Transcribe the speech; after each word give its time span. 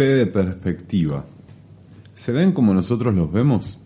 De 0.00 0.26
perspectiva. 0.26 1.26
¿Se 2.14 2.32
ven 2.32 2.52
como 2.52 2.72
nosotros 2.72 3.14
los 3.14 3.30
vemos? 3.30 3.78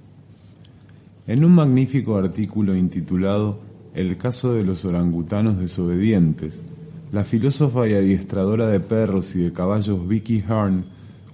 En 1.26 1.44
un 1.44 1.52
magnífico 1.52 2.16
artículo 2.16 2.76
intitulado 2.76 3.58
El 3.94 4.16
caso 4.16 4.54
de 4.54 4.62
los 4.62 4.84
orangutanos 4.84 5.58
desobedientes, 5.58 6.62
la 7.10 7.24
filósofa 7.24 7.88
y 7.88 7.94
adiestradora 7.94 8.68
de 8.68 8.78
perros 8.78 9.34
y 9.34 9.40
de 9.40 9.52
caballos 9.52 10.06
Vicky 10.06 10.38
Hearn 10.38 10.84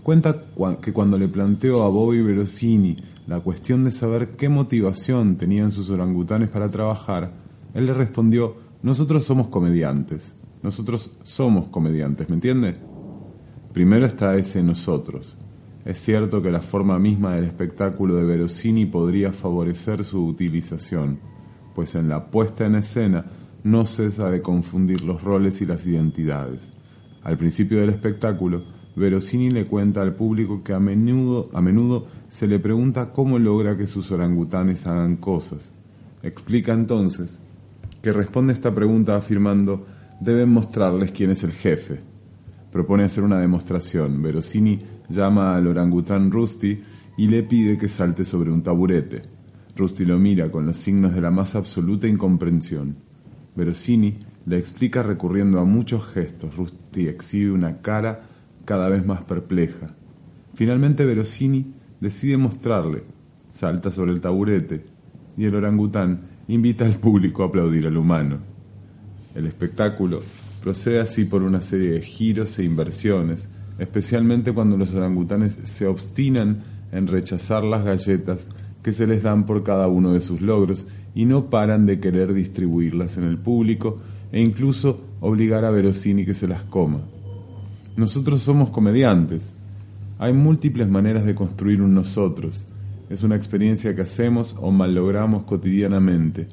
cuenta 0.03 0.45
que 0.81 0.95
cuando 0.95 1.19
le 1.19 1.29
planteó 1.29 1.83
a 1.83 1.91
Bobby 1.91 2.23
Verosini 2.23 2.97
la 3.27 3.41
cuestión 3.41 3.85
de 3.85 3.93
saber 3.93 4.31
qué 4.31 4.49
motivación 4.49 5.37
tenían 5.37 5.73
sus 5.73 5.91
orangutanes 5.91 6.49
para 6.49 6.71
trabajar, 6.71 7.33
él 7.75 7.85
le 7.85 7.93
respondió, 7.93 8.57
nosotros 8.83 9.25
somos 9.25 9.49
comediantes, 9.49 10.33
nosotros 10.63 11.11
somos 11.23 11.69
comediantes, 11.69 12.31
¿me 12.31 12.37
entiende? 12.37 12.90
Primero 13.73 14.07
está 14.07 14.35
ese 14.37 14.63
nosotros. 14.63 15.37
Es 15.85 15.99
cierto 16.01 16.43
que 16.43 16.51
la 16.51 16.61
forma 16.61 16.99
misma 16.99 17.37
del 17.37 17.45
espectáculo 17.45 18.17
de 18.17 18.25
Verosini 18.25 18.85
podría 18.87 19.33
favorecer 19.33 20.05
su 20.05 20.27
utilización, 20.27 21.21
pues 21.75 21.95
en 21.95 22.09
la 22.09 22.27
puesta 22.31 22.67
en 22.67 22.75
escena 22.75 23.25
no 23.63 23.87
cesa 23.87 24.31
de 24.31 24.43
confundir 24.43 25.03
los 25.03 25.23
roles 25.23 25.63
y 25.63 25.67
las 25.67 25.87
identidades. 25.87 26.73
Al 27.23 27.39
principio 27.39 27.79
del 27.79 27.91
espectáculo, 27.91 28.63
Verosini 28.97 29.51
le 29.51 29.67
cuenta 29.67 30.03
al 30.03 30.15
público 30.15 30.63
que 30.65 30.73
a 30.73 30.81
menudo, 30.81 31.49
a 31.53 31.61
menudo 31.61 32.07
se 32.29 32.49
le 32.49 32.59
pregunta 32.59 33.13
cómo 33.13 33.39
logra 33.39 33.77
que 33.77 33.87
sus 33.87 34.11
orangutanes 34.11 34.87
hagan 34.87 35.17
cosas. 35.17 35.71
Explica 36.23 36.73
entonces 36.73 37.39
que 38.03 38.13
responde 38.13 38.53
esta 38.53 38.75
pregunta 38.75 39.17
afirmando 39.17 39.87
deben 40.21 40.53
mostrarles 40.53 41.13
quién 41.13 41.31
es 41.31 41.45
el 41.45 41.53
jefe. 41.53 42.10
Propone 42.71 43.05
hacer 43.05 43.25
una 43.25 43.39
demostración. 43.39 44.23
Verosini 44.23 44.79
llama 45.09 45.57
al 45.57 45.67
orangután 45.67 46.31
Rusty 46.31 46.81
y 47.17 47.27
le 47.27 47.43
pide 47.43 47.77
que 47.77 47.89
salte 47.89 48.25
sobre 48.25 48.51
un 48.51 48.63
taburete. 48.63 49.23
Rusty 49.77 50.05
lo 50.05 50.19
mira 50.19 50.51
con 50.51 50.67
los 50.67 50.77
signos 50.77 51.15
de 51.15 51.21
la 51.21 51.31
más 51.31 51.55
absoluta 51.55 52.07
incomprensión. 52.07 52.97
Verosini 53.57 54.19
le 54.47 54.59
explica 54.59 55.03
recurriendo 55.03 55.59
a 55.59 55.65
muchos 55.65 56.07
gestos. 56.07 56.57
Rusty 56.57 57.09
exhibe 57.09 57.51
una 57.51 57.79
cara 57.79 58.23
cada 58.65 58.89
vez 58.89 59.05
más 59.05 59.23
perpleja. 59.23 59.89
Finalmente 60.55 61.05
Verosini 61.05 61.75
decide 62.01 62.37
mostrarle. 62.37 63.05
Salta 63.53 63.91
sobre 63.91 64.13
el 64.13 64.21
taburete 64.21 64.85
y 65.37 65.45
el 65.45 65.55
orangután 65.55 66.21
invita 66.49 66.85
al 66.85 66.99
público 66.99 67.43
a 67.43 67.47
aplaudir 67.47 67.87
al 67.87 67.97
humano. 67.97 68.39
El 69.35 69.47
espectáculo 69.47 70.21
procede 70.61 71.01
así 71.01 71.25
por 71.25 71.43
una 71.43 71.61
serie 71.61 71.91
de 71.91 72.03
giros 72.03 72.59
e 72.59 72.65
inversiones, 72.65 73.49
especialmente 73.79 74.53
cuando 74.53 74.77
los 74.77 74.95
orangutanes 74.95 75.57
se 75.65 75.87
obstinan 75.87 76.63
en 76.93 77.07
rechazar 77.07 77.65
las 77.65 77.85
galletas 77.85 78.49
que 78.83 78.93
se 78.93 79.07
les 79.07 79.23
dan 79.23 79.47
por 79.47 79.63
cada 79.63 79.89
uno 79.89 80.13
de 80.13 80.21
sus 80.21 80.41
logros 80.41 80.87
y 81.15 81.25
no 81.25 81.51
paran 81.51 81.87
de 81.87 82.01
querer 82.01 82.33
distribuirlas 82.33 83.17
en 83.17 83.25
el 83.25 83.39
público 83.39 83.97
e 84.33 84.41
incluso 84.41 85.03
obligar 85.21 85.65
a 85.65 85.71
Verosini 85.71 86.25
que 86.25 86.35
se 86.35 86.47
las 86.47 86.63
coma. 86.63 87.01
Nosotros 87.97 88.43
somos 88.43 88.71
comediantes. 88.71 89.53
Hay 90.19 90.33
múltiples 90.33 90.89
maneras 90.89 91.25
de 91.25 91.35
construir 91.35 91.83
un 91.83 91.95
nosotros. 91.95 92.67
Es 93.09 93.23
una 93.23 93.37
experiencia 93.37 93.95
que 93.95 94.03
hacemos 94.03 94.55
o 94.61 94.71
malogramos 94.71 95.43
cotidianamente. 95.45 96.47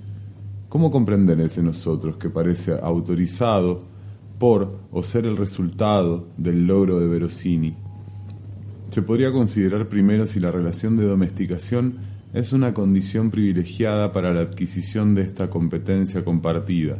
¿Cómo 0.70 0.92
comprender 0.92 1.40
ese 1.42 1.62
nosotros 1.62 2.18
que 2.18 2.30
parece 2.30 2.78
autorizado 2.81 3.97
por 4.40 4.80
o 4.92 5.03
ser 5.03 5.25
el 5.25 5.38
resultado 5.38 6.28
del 6.38 6.68
logro 6.68 7.00
de 7.00 7.08
Verosini? 7.08 7.75
Se 8.90 9.02
podría 9.02 9.31
considerar 9.31 9.90
primero 9.90 10.28
si 10.28 10.40
la 10.40 10.52
relación 10.52 10.96
de 10.96 11.06
domesticación 11.06 11.96
es 12.34 12.53
una 12.53 12.74
condición 12.74 13.30
privilegiada 13.30 14.12
para 14.12 14.34
la 14.34 14.42
adquisición 14.42 15.16
de 15.16 15.24
esta 15.24 15.50
competencia 15.50 16.24
compartida. 16.24 16.98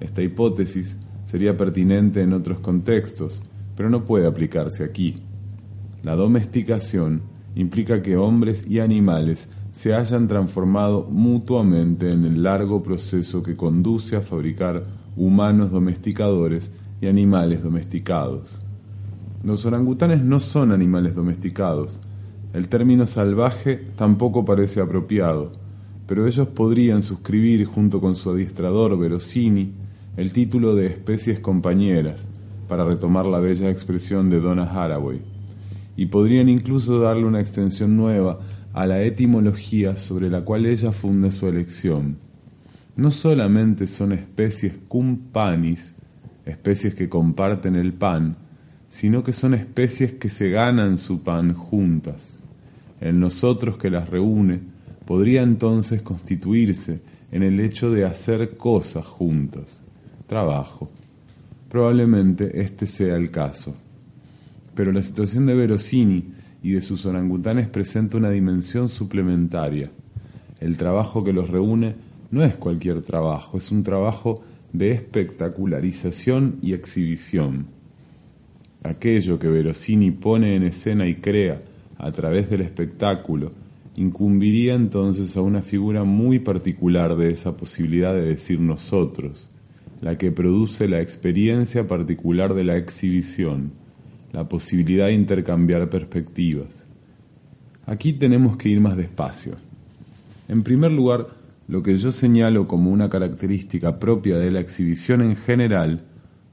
Esta 0.00 0.22
hipótesis 0.22 0.96
sería 1.24 1.56
pertinente 1.56 2.22
en 2.22 2.32
otros 2.32 2.60
contextos, 2.60 3.42
pero 3.76 3.90
no 3.90 4.04
puede 4.04 4.26
aplicarse 4.26 4.84
aquí. 4.84 5.14
La 6.02 6.16
domesticación 6.16 7.22
implica 7.54 8.02
que 8.02 8.16
hombres 8.16 8.66
y 8.68 8.78
animales 8.78 9.48
se 9.72 9.94
hayan 9.94 10.28
transformado 10.28 11.06
mutuamente 11.10 12.12
en 12.12 12.24
el 12.24 12.42
largo 12.42 12.82
proceso 12.82 13.42
que 13.42 13.56
conduce 13.56 14.16
a 14.16 14.20
fabricar 14.20 14.84
humanos 15.16 15.70
domesticadores 15.70 16.70
y 17.00 17.06
animales 17.06 17.62
domesticados. 17.62 18.58
Los 19.42 19.64
orangutanes 19.64 20.22
no 20.22 20.40
son 20.40 20.72
animales 20.72 21.14
domesticados. 21.14 22.00
El 22.52 22.68
término 22.68 23.06
salvaje 23.06 23.76
tampoco 23.96 24.44
parece 24.44 24.80
apropiado, 24.80 25.52
pero 26.06 26.26
ellos 26.26 26.48
podrían 26.48 27.02
suscribir 27.02 27.64
junto 27.66 28.00
con 28.00 28.16
su 28.16 28.30
adiestrador 28.30 28.98
Verosini 28.98 29.72
el 30.16 30.32
título 30.32 30.74
de 30.74 30.86
especies 30.86 31.40
compañeras, 31.40 32.28
para 32.68 32.84
retomar 32.84 33.26
la 33.26 33.38
bella 33.38 33.70
expresión 33.70 34.30
de 34.30 34.40
Donna 34.40 34.64
Haraway, 34.64 35.20
y 35.96 36.06
podrían 36.06 36.48
incluso 36.48 37.00
darle 37.00 37.26
una 37.26 37.40
extensión 37.40 37.96
nueva 37.96 38.38
a 38.72 38.86
la 38.86 39.02
etimología 39.02 39.96
sobre 39.96 40.30
la 40.30 40.42
cual 40.42 40.66
ella 40.66 40.92
funda 40.92 41.30
su 41.30 41.46
elección. 41.46 42.25
No 42.96 43.10
solamente 43.10 43.86
son 43.86 44.12
especies 44.12 44.74
cum 44.88 45.18
panis, 45.30 45.94
especies 46.46 46.94
que 46.94 47.10
comparten 47.10 47.76
el 47.76 47.92
pan, 47.92 48.36
sino 48.88 49.22
que 49.22 49.34
son 49.34 49.52
especies 49.52 50.12
que 50.12 50.30
se 50.30 50.48
ganan 50.48 50.96
su 50.96 51.22
pan 51.22 51.52
juntas. 51.52 52.38
El 52.98 53.20
nosotros 53.20 53.76
que 53.76 53.90
las 53.90 54.08
reúne 54.08 54.60
podría 55.04 55.42
entonces 55.42 56.00
constituirse 56.00 57.02
en 57.30 57.42
el 57.42 57.60
hecho 57.60 57.90
de 57.90 58.06
hacer 58.06 58.56
cosas 58.56 59.04
juntas, 59.04 59.82
trabajo. 60.26 60.90
Probablemente 61.68 62.62
este 62.62 62.86
sea 62.86 63.16
el 63.16 63.30
caso. 63.30 63.74
Pero 64.74 64.90
la 64.90 65.02
situación 65.02 65.44
de 65.44 65.54
Verosini 65.54 66.32
y 66.62 66.72
de 66.72 66.80
sus 66.80 67.04
orangutanes 67.04 67.68
presenta 67.68 68.16
una 68.16 68.30
dimensión 68.30 68.88
suplementaria. 68.88 69.90
El 70.60 70.78
trabajo 70.78 71.22
que 71.22 71.34
los 71.34 71.50
reúne 71.50 72.05
no 72.30 72.44
es 72.44 72.56
cualquier 72.56 73.02
trabajo, 73.02 73.58
es 73.58 73.70
un 73.70 73.82
trabajo 73.82 74.42
de 74.72 74.92
espectacularización 74.92 76.58
y 76.62 76.72
exhibición. 76.74 77.66
Aquello 78.82 79.38
que 79.38 79.48
Verosini 79.48 80.10
pone 80.10 80.54
en 80.54 80.62
escena 80.64 81.06
y 81.06 81.16
crea 81.16 81.60
a 81.98 82.12
través 82.12 82.50
del 82.50 82.60
espectáculo 82.60 83.50
incumbiría 83.96 84.74
entonces 84.74 85.36
a 85.36 85.40
una 85.40 85.62
figura 85.62 86.04
muy 86.04 86.38
particular 86.38 87.16
de 87.16 87.30
esa 87.30 87.56
posibilidad 87.56 88.14
de 88.14 88.26
decir 88.26 88.60
nosotros, 88.60 89.48
la 90.02 90.18
que 90.18 90.30
produce 90.30 90.86
la 90.86 91.00
experiencia 91.00 91.88
particular 91.88 92.54
de 92.54 92.64
la 92.64 92.76
exhibición, 92.76 93.72
la 94.32 94.48
posibilidad 94.48 95.06
de 95.06 95.14
intercambiar 95.14 95.88
perspectivas. 95.88 96.86
Aquí 97.86 98.12
tenemos 98.12 98.56
que 98.56 98.68
ir 98.68 98.80
más 98.80 98.96
despacio. 98.96 99.54
En 100.48 100.62
primer 100.62 100.92
lugar, 100.92 101.28
lo 101.68 101.82
que 101.82 101.96
yo 101.96 102.12
señalo 102.12 102.66
como 102.66 102.90
una 102.90 103.08
característica 103.08 103.98
propia 103.98 104.38
de 104.38 104.50
la 104.50 104.60
exhibición 104.60 105.20
en 105.22 105.36
general 105.36 106.04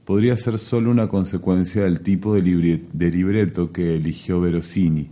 podría 0.04 0.36
ser 0.36 0.58
solo 0.58 0.90
una 0.90 1.08
consecuencia 1.08 1.84
del 1.84 2.00
tipo 2.00 2.34
de, 2.34 2.42
libre- 2.42 2.82
de 2.92 3.10
libreto 3.10 3.72
que 3.72 3.94
eligió 3.94 4.40
Verosini. 4.40 5.10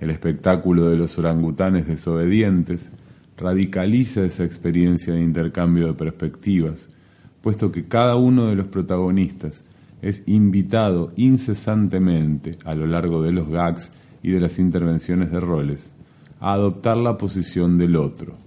El 0.00 0.10
espectáculo 0.10 0.88
de 0.88 0.96
los 0.96 1.18
orangutanes 1.18 1.86
desobedientes 1.86 2.90
radicaliza 3.36 4.24
esa 4.24 4.44
experiencia 4.44 5.12
de 5.12 5.22
intercambio 5.22 5.86
de 5.88 5.94
perspectivas, 5.94 6.88
puesto 7.42 7.70
que 7.70 7.84
cada 7.84 8.16
uno 8.16 8.46
de 8.46 8.54
los 8.56 8.66
protagonistas 8.66 9.64
es 10.02 10.22
invitado 10.26 11.12
incesantemente 11.16 12.58
a 12.64 12.74
lo 12.74 12.86
largo 12.86 13.22
de 13.22 13.32
los 13.32 13.48
gags 13.48 13.90
y 14.22 14.30
de 14.30 14.40
las 14.40 14.58
intervenciones 14.58 15.30
de 15.30 15.40
roles 15.40 15.92
a 16.40 16.52
adoptar 16.54 16.96
la 16.96 17.16
posición 17.18 17.78
del 17.78 17.96
otro. 17.96 18.43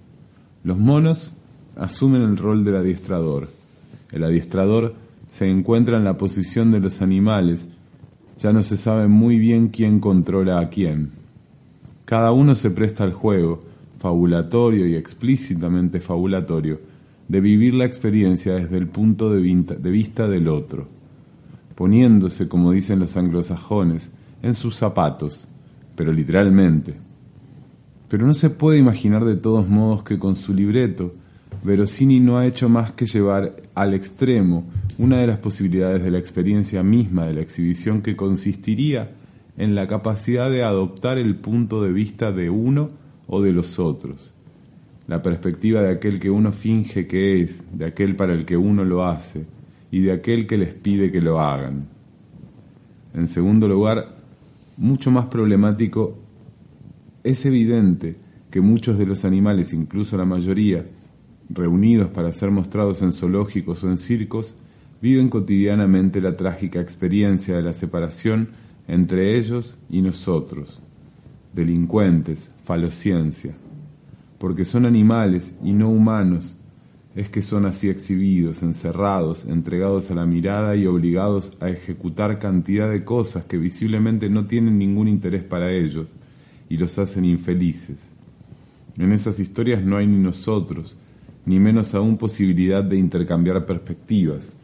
Los 0.63 0.77
monos 0.77 1.33
asumen 1.75 2.21
el 2.21 2.37
rol 2.37 2.63
del 2.63 2.75
adiestrador. 2.75 3.49
El 4.11 4.23
adiestrador 4.23 4.95
se 5.29 5.49
encuentra 5.49 5.97
en 5.97 6.03
la 6.03 6.17
posición 6.17 6.71
de 6.71 6.79
los 6.79 7.01
animales, 7.01 7.67
ya 8.39 8.53
no 8.53 8.61
se 8.61 8.77
sabe 8.77 9.07
muy 9.07 9.37
bien 9.37 9.69
quién 9.69 9.99
controla 9.99 10.59
a 10.59 10.69
quién. 10.69 11.11
Cada 12.05 12.31
uno 12.31 12.55
se 12.55 12.69
presta 12.69 13.03
al 13.03 13.13
juego, 13.13 13.59
fabulatorio 13.99 14.87
y 14.87 14.95
explícitamente 14.95 15.99
fabulatorio, 15.99 16.79
de 17.27 17.41
vivir 17.41 17.73
la 17.73 17.85
experiencia 17.85 18.53
desde 18.53 18.77
el 18.77 18.87
punto 18.87 19.31
de 19.31 19.41
vista 19.91 20.27
del 20.27 20.47
otro, 20.47 20.87
poniéndose, 21.75 22.47
como 22.47 22.71
dicen 22.71 22.99
los 22.99 23.17
anglosajones, 23.17 24.11
en 24.41 24.53
sus 24.53 24.75
zapatos, 24.75 25.45
pero 25.95 26.13
literalmente. 26.13 27.06
Pero 28.09 28.25
no 28.25 28.33
se 28.33 28.49
puede 28.49 28.79
imaginar 28.79 29.25
de 29.25 29.35
todos 29.35 29.67
modos 29.67 30.03
que 30.03 30.17
con 30.17 30.35
su 30.35 30.53
libreto, 30.53 31.13
Verosini 31.63 32.19
no 32.19 32.37
ha 32.37 32.45
hecho 32.45 32.69
más 32.69 32.91
que 32.91 33.05
llevar 33.05 33.55
al 33.75 33.93
extremo 33.93 34.65
una 34.97 35.19
de 35.19 35.27
las 35.27 35.37
posibilidades 35.37 36.03
de 36.03 36.11
la 36.11 36.17
experiencia 36.17 36.83
misma 36.83 37.25
de 37.25 37.33
la 37.33 37.41
exhibición 37.41 38.01
que 38.01 38.15
consistiría 38.15 39.11
en 39.57 39.75
la 39.75 39.87
capacidad 39.87 40.49
de 40.49 40.63
adoptar 40.63 41.17
el 41.17 41.35
punto 41.35 41.83
de 41.83 41.91
vista 41.91 42.31
de 42.31 42.49
uno 42.49 42.89
o 43.27 43.41
de 43.41 43.51
los 43.51 43.79
otros, 43.79 44.33
la 45.07 45.21
perspectiva 45.21 45.81
de 45.81 45.91
aquel 45.91 46.19
que 46.19 46.29
uno 46.29 46.51
finge 46.51 47.07
que 47.07 47.41
es, 47.41 47.63
de 47.71 47.85
aquel 47.85 48.15
para 48.15 48.33
el 48.33 48.45
que 48.45 48.55
uno 48.55 48.85
lo 48.85 49.05
hace 49.05 49.45
y 49.91 50.01
de 50.01 50.11
aquel 50.11 50.47
que 50.47 50.57
les 50.57 50.73
pide 50.73 51.11
que 51.11 51.21
lo 51.21 51.39
hagan. 51.39 51.87
En 53.13 53.27
segundo 53.27 53.67
lugar, 53.67 54.15
mucho 54.77 55.11
más 55.11 55.25
problemático, 55.25 56.17
es 57.27 57.45
evidente 57.45 58.15
que 58.49 58.61
muchos 58.61 58.97
de 58.97 59.05
los 59.05 59.25
animales, 59.25 59.73
incluso 59.73 60.17
la 60.17 60.23
mayoría, 60.23 60.85
reunidos 61.49 62.07
para 62.07 62.31
ser 62.31 62.51
mostrados 62.51 63.01
en 63.01 63.11
zoológicos 63.11 63.83
o 63.83 63.89
en 63.89 63.97
circos, 63.97 64.55
viven 65.01 65.29
cotidianamente 65.29 66.21
la 66.21 66.37
trágica 66.37 66.79
experiencia 66.79 67.57
de 67.57 67.63
la 67.63 67.73
separación 67.73 68.49
entre 68.87 69.37
ellos 69.37 69.77
y 69.89 70.01
nosotros, 70.01 70.81
delincuentes, 71.53 72.49
falociencia, 72.63 73.53
porque 74.37 74.63
son 74.63 74.85
animales 74.85 75.53
y 75.61 75.73
no 75.73 75.89
humanos, 75.89 76.55
es 77.13 77.29
que 77.29 77.41
son 77.41 77.65
así 77.65 77.89
exhibidos, 77.89 78.63
encerrados, 78.63 79.43
entregados 79.45 80.11
a 80.11 80.15
la 80.15 80.25
mirada 80.25 80.77
y 80.77 80.85
obligados 80.85 81.57
a 81.59 81.67
ejecutar 81.67 82.39
cantidad 82.39 82.89
de 82.89 83.03
cosas 83.03 83.43
que 83.43 83.57
visiblemente 83.57 84.29
no 84.29 84.45
tienen 84.45 84.77
ningún 84.77 85.09
interés 85.09 85.43
para 85.43 85.73
ellos 85.73 86.05
y 86.69 86.77
los 86.77 86.97
hacen 86.99 87.25
infelices. 87.25 88.13
En 88.97 89.11
esas 89.11 89.39
historias 89.39 89.83
no 89.83 89.97
hay 89.97 90.07
ni 90.07 90.17
nosotros, 90.17 90.95
ni 91.45 91.59
menos 91.59 91.93
aún 91.93 92.17
posibilidad 92.17 92.83
de 92.83 92.97
intercambiar 92.97 93.65
perspectivas. 93.65 94.55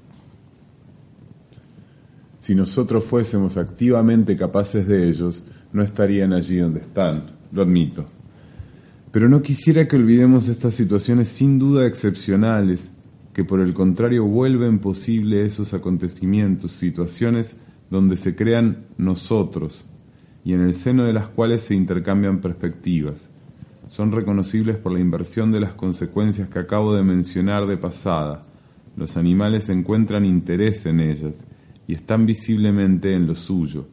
Si 2.42 2.56
nosotros 2.56 3.06
fuésemos 3.06 3.58
activamente 3.58 4.36
capaces 4.36 4.88
de 4.88 5.08
ellos, 5.08 5.44
no 5.72 5.82
estarían 5.82 6.34
allí 6.34 6.58
donde 6.58 6.82
están, 6.82 7.24
lo 7.52 7.62
admito. 7.62 8.06
Pero 9.12 9.30
no 9.30 9.42
quisiera 9.42 9.88
que 9.88 9.96
olvidemos 9.96 10.48
estas 10.48 10.74
situaciones 10.74 11.30
sin 11.30 11.60
duda 11.60 11.86
excepcionales, 11.86 12.92
que 13.34 13.46
por 13.46 13.62
el 13.62 13.74
contrario 13.74 14.26
vuelven 14.26 14.80
posible 14.80 15.46
esos 15.46 15.74
acontecimientos, 15.74 16.72
situaciones 16.72 17.56
donde 17.90 18.18
se 18.18 18.36
crean 18.36 18.86
nosotros 18.98 19.86
y 20.46 20.54
en 20.54 20.62
el 20.62 20.74
seno 20.74 21.06
de 21.06 21.14
las 21.14 21.28
cuales 21.28 21.62
se 21.64 21.76
intercambian 21.76 22.42
perspectivas. 22.42 23.30
Son 23.88 24.12
reconocibles 24.12 24.78
por 24.78 24.92
la 24.92 25.00
inversión 25.00 25.52
de 25.52 25.60
las 25.60 25.74
consecuencias 25.74 26.50
que 26.50 26.60
acabo 26.60 26.94
de 26.96 27.04
mencionar 27.04 27.68
de 27.68 27.78
pasada. 27.78 28.42
Los 28.96 29.18
animales 29.18 29.70
encuentran 29.70 30.26
interés 30.26 30.86
en 30.86 31.00
ellas 31.00 31.46
y 31.88 31.94
están 31.94 32.26
visiblemente 32.26 33.14
en 33.14 33.28
lo 33.28 33.36
suyo, 33.36 33.88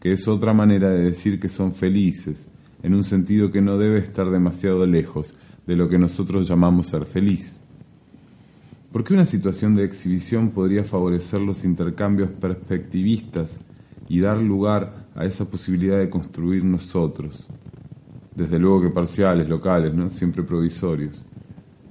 que 0.00 0.12
es 0.12 0.28
otra 0.28 0.52
manera 0.52 0.90
de 0.90 1.04
decir 1.04 1.40
que 1.40 1.48
son 1.48 1.72
felices, 1.72 2.48
en 2.82 2.94
un 2.94 3.04
sentido 3.04 3.50
que 3.50 3.60
no 3.60 3.78
debe 3.78 3.98
estar 3.98 4.30
demasiado 4.30 4.86
lejos 4.86 5.34
de 5.66 5.76
lo 5.76 5.88
que 5.88 5.98
nosotros 5.98 6.48
llamamos 6.48 6.86
ser 6.86 7.04
feliz. 7.04 7.60
¿Por 8.92 9.04
qué 9.04 9.14
una 9.14 9.26
situación 9.26 9.74
de 9.74 9.84
exhibición 9.84 10.50
podría 10.50 10.82
favorecer 10.82 11.40
los 11.40 11.64
intercambios 11.64 12.30
perspectivistas 12.30 13.60
y 14.08 14.20
dar 14.20 14.38
lugar 14.38 15.08
a 15.14 15.24
esa 15.24 15.44
posibilidad 15.44 15.98
de 15.98 16.10
construir 16.10 16.64
nosotros? 16.64 17.46
Desde 18.34 18.58
luego 18.58 18.82
que 18.82 18.90
parciales, 18.90 19.48
locales, 19.48 19.94
¿no? 19.94 20.08
siempre 20.08 20.42
provisorios 20.42 21.24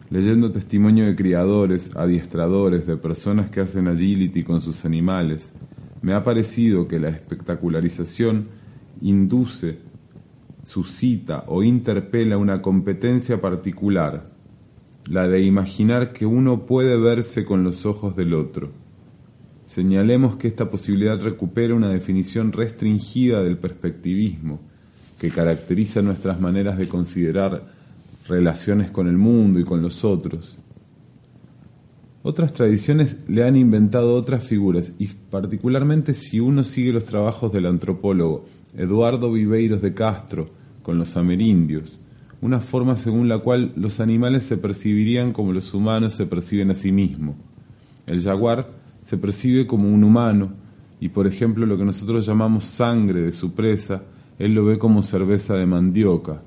leyendo 0.10 0.52
testimonio 0.52 1.06
de 1.06 1.16
criadores, 1.16 1.92
adiestradores, 1.96 2.88
de 2.88 2.98
personas 2.98 3.50
que 3.50 3.62
hacen 3.62 3.88
agility 3.88 4.44
con 4.44 4.62
sus 4.62 4.86
animales, 4.86 5.54
me 6.02 6.14
ha 6.14 6.24
parecido 6.24 6.88
que 6.88 7.00
la 7.00 7.10
espectacularización 7.10 8.48
induce, 9.02 9.80
suscita 10.64 11.44
o 11.48 11.64
interpela 11.64 12.38
una 12.38 12.62
competencia 12.62 13.42
particular, 13.42 14.32
la 15.06 15.28
de 15.28 15.42
imaginar 15.42 16.14
que 16.14 16.26
uno 16.26 16.66
puede 16.66 16.98
verse 16.98 17.46
con 17.46 17.64
los 17.64 17.86
ojos 17.86 18.16
del 18.16 18.34
otro. 18.34 18.70
Señalemos 19.68 20.38
que 20.38 20.48
esta 20.48 20.72
posibilidad 20.72 21.22
recupera 21.22 21.76
una 21.76 21.90
definición 21.90 22.54
restringida 22.54 23.44
del 23.44 23.58
perspectivismo, 23.58 24.62
que 25.20 25.30
caracteriza 25.30 26.02
nuestras 26.02 26.40
maneras 26.40 26.78
de 26.78 26.88
considerar 26.88 27.64
relaciones 28.28 28.92
con 28.92 29.08
el 29.08 29.18
mundo 29.18 29.60
y 29.60 29.66
con 29.66 29.82
los 29.82 30.06
otros. 30.06 30.58
Otras 32.24 32.54
tradiciones 32.54 33.18
le 33.28 33.44
han 33.44 33.56
inventado 33.56 34.14
otras 34.16 34.48
figuras 34.48 34.94
y 35.00 35.08
particularmente 35.08 36.14
si 36.14 36.40
uno 36.40 36.64
sigue 36.64 36.92
los 36.92 37.06
trabajos 37.06 37.52
del 37.52 37.66
antropólogo 37.66 38.46
Eduardo 38.76 39.32
Viveiros 39.32 39.82
de 39.82 39.94
Castro 39.94 40.50
con 40.82 40.98
los 40.98 41.16
amerindios, 41.18 42.00
una 42.42 42.60
forma 42.60 42.96
según 42.96 43.28
la 43.28 43.40
cual 43.40 43.74
los 43.76 44.00
animales 44.00 44.44
se 44.44 44.58
percibirían 44.58 45.34
como 45.34 45.52
los 45.52 45.74
humanos 45.74 46.14
se 46.14 46.26
perciben 46.26 46.72
a 46.72 46.76
sí 46.76 46.92
mismos. 46.92 47.36
El 48.06 48.22
jaguar 48.22 48.70
se 49.08 49.18
percibe 49.18 49.66
como 49.66 49.88
un 49.88 50.04
humano 50.04 50.50
y 51.00 51.08
por 51.08 51.28
ejemplo 51.28 51.66
lo 51.66 51.78
que 51.78 51.86
nosotros 51.86 52.26
llamamos 52.26 52.66
sangre 52.66 53.22
de 53.22 53.32
su 53.32 53.54
presa, 53.54 54.04
él 54.38 54.54
lo 54.54 54.66
ve 54.66 54.78
como 54.78 55.02
cerveza 55.02 55.56
de 55.56 55.66
mandioca, 55.66 56.42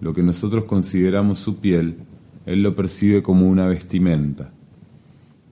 lo 0.00 0.14
que 0.14 0.22
nosotros 0.22 0.64
consideramos 0.64 1.40
su 1.40 1.58
piel, 1.58 1.98
él 2.46 2.62
lo 2.62 2.74
percibe 2.74 3.22
como 3.22 3.50
una 3.50 3.66
vestimenta. 3.66 4.50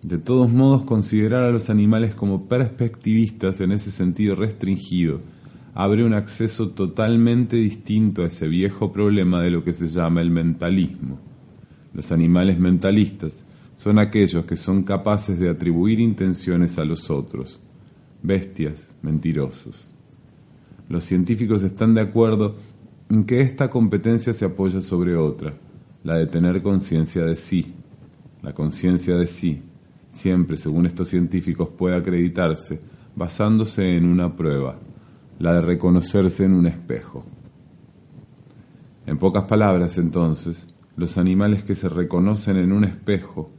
De 0.01 0.17
todos 0.17 0.51
modos, 0.51 0.85
considerar 0.85 1.45
a 1.45 1.51
los 1.51 1.69
animales 1.69 2.15
como 2.15 2.49
perspectivistas 2.49 3.61
en 3.61 3.73
ese 3.73 3.91
sentido 3.91 4.35
restringido 4.35 5.21
abre 5.75 6.03
un 6.03 6.15
acceso 6.15 6.71
totalmente 6.71 7.57
distinto 7.57 8.23
a 8.23 8.29
ese 8.29 8.49
viejo 8.49 8.91
problema 8.91 9.43
de 9.43 9.51
lo 9.51 9.65
que 9.65 9.75
se 9.75 9.89
llama 9.89 10.23
el 10.23 10.31
mentalismo. 10.31 11.19
Los 11.93 12.11
animales 12.11 12.59
mentalistas 12.59 13.45
son 13.79 14.01
aquellos 14.01 14.45
que 14.45 14.57
son 14.57 14.83
capaces 14.83 15.39
de 15.39 15.49
atribuir 15.49 16.01
intenciones 16.01 16.79
a 16.79 16.85
los 16.85 17.11
otros, 17.11 17.61
bestias, 18.25 18.97
mentirosos. 19.03 19.87
Los 20.89 21.05
científicos 21.05 21.63
están 21.63 21.95
de 21.95 22.01
acuerdo 22.01 22.57
en 23.09 23.23
que 23.23 23.41
esta 23.41 23.71
competencia 23.71 24.33
se 24.33 24.45
apoya 24.45 24.81
sobre 24.81 25.15
otra, 25.15 25.55
la 26.03 26.17
de 26.17 26.27
tener 26.27 26.61
conciencia 26.61 27.25
de 27.25 27.37
sí. 27.37 27.67
La 28.43 28.53
conciencia 28.53 29.17
de 29.17 29.29
sí, 29.29 29.63
siempre, 30.11 30.57
según 30.57 30.87
estos 30.87 31.09
científicos, 31.09 31.69
puede 31.69 31.95
acreditarse 31.95 32.81
basándose 33.15 33.97
en 33.97 34.07
una 34.07 34.35
prueba, 34.35 34.77
la 35.39 35.55
de 35.55 35.61
reconocerse 35.61 36.43
en 36.43 36.55
un 36.55 36.67
espejo. 36.67 37.25
En 39.07 39.19
pocas 39.19 39.45
palabras, 39.45 39.99
entonces, 39.99 40.67
los 40.97 41.17
animales 41.17 41.63
que 41.63 41.77
se 41.77 41.89
reconocen 41.89 42.57
en 42.57 42.73
un 42.73 42.83
espejo 42.83 43.53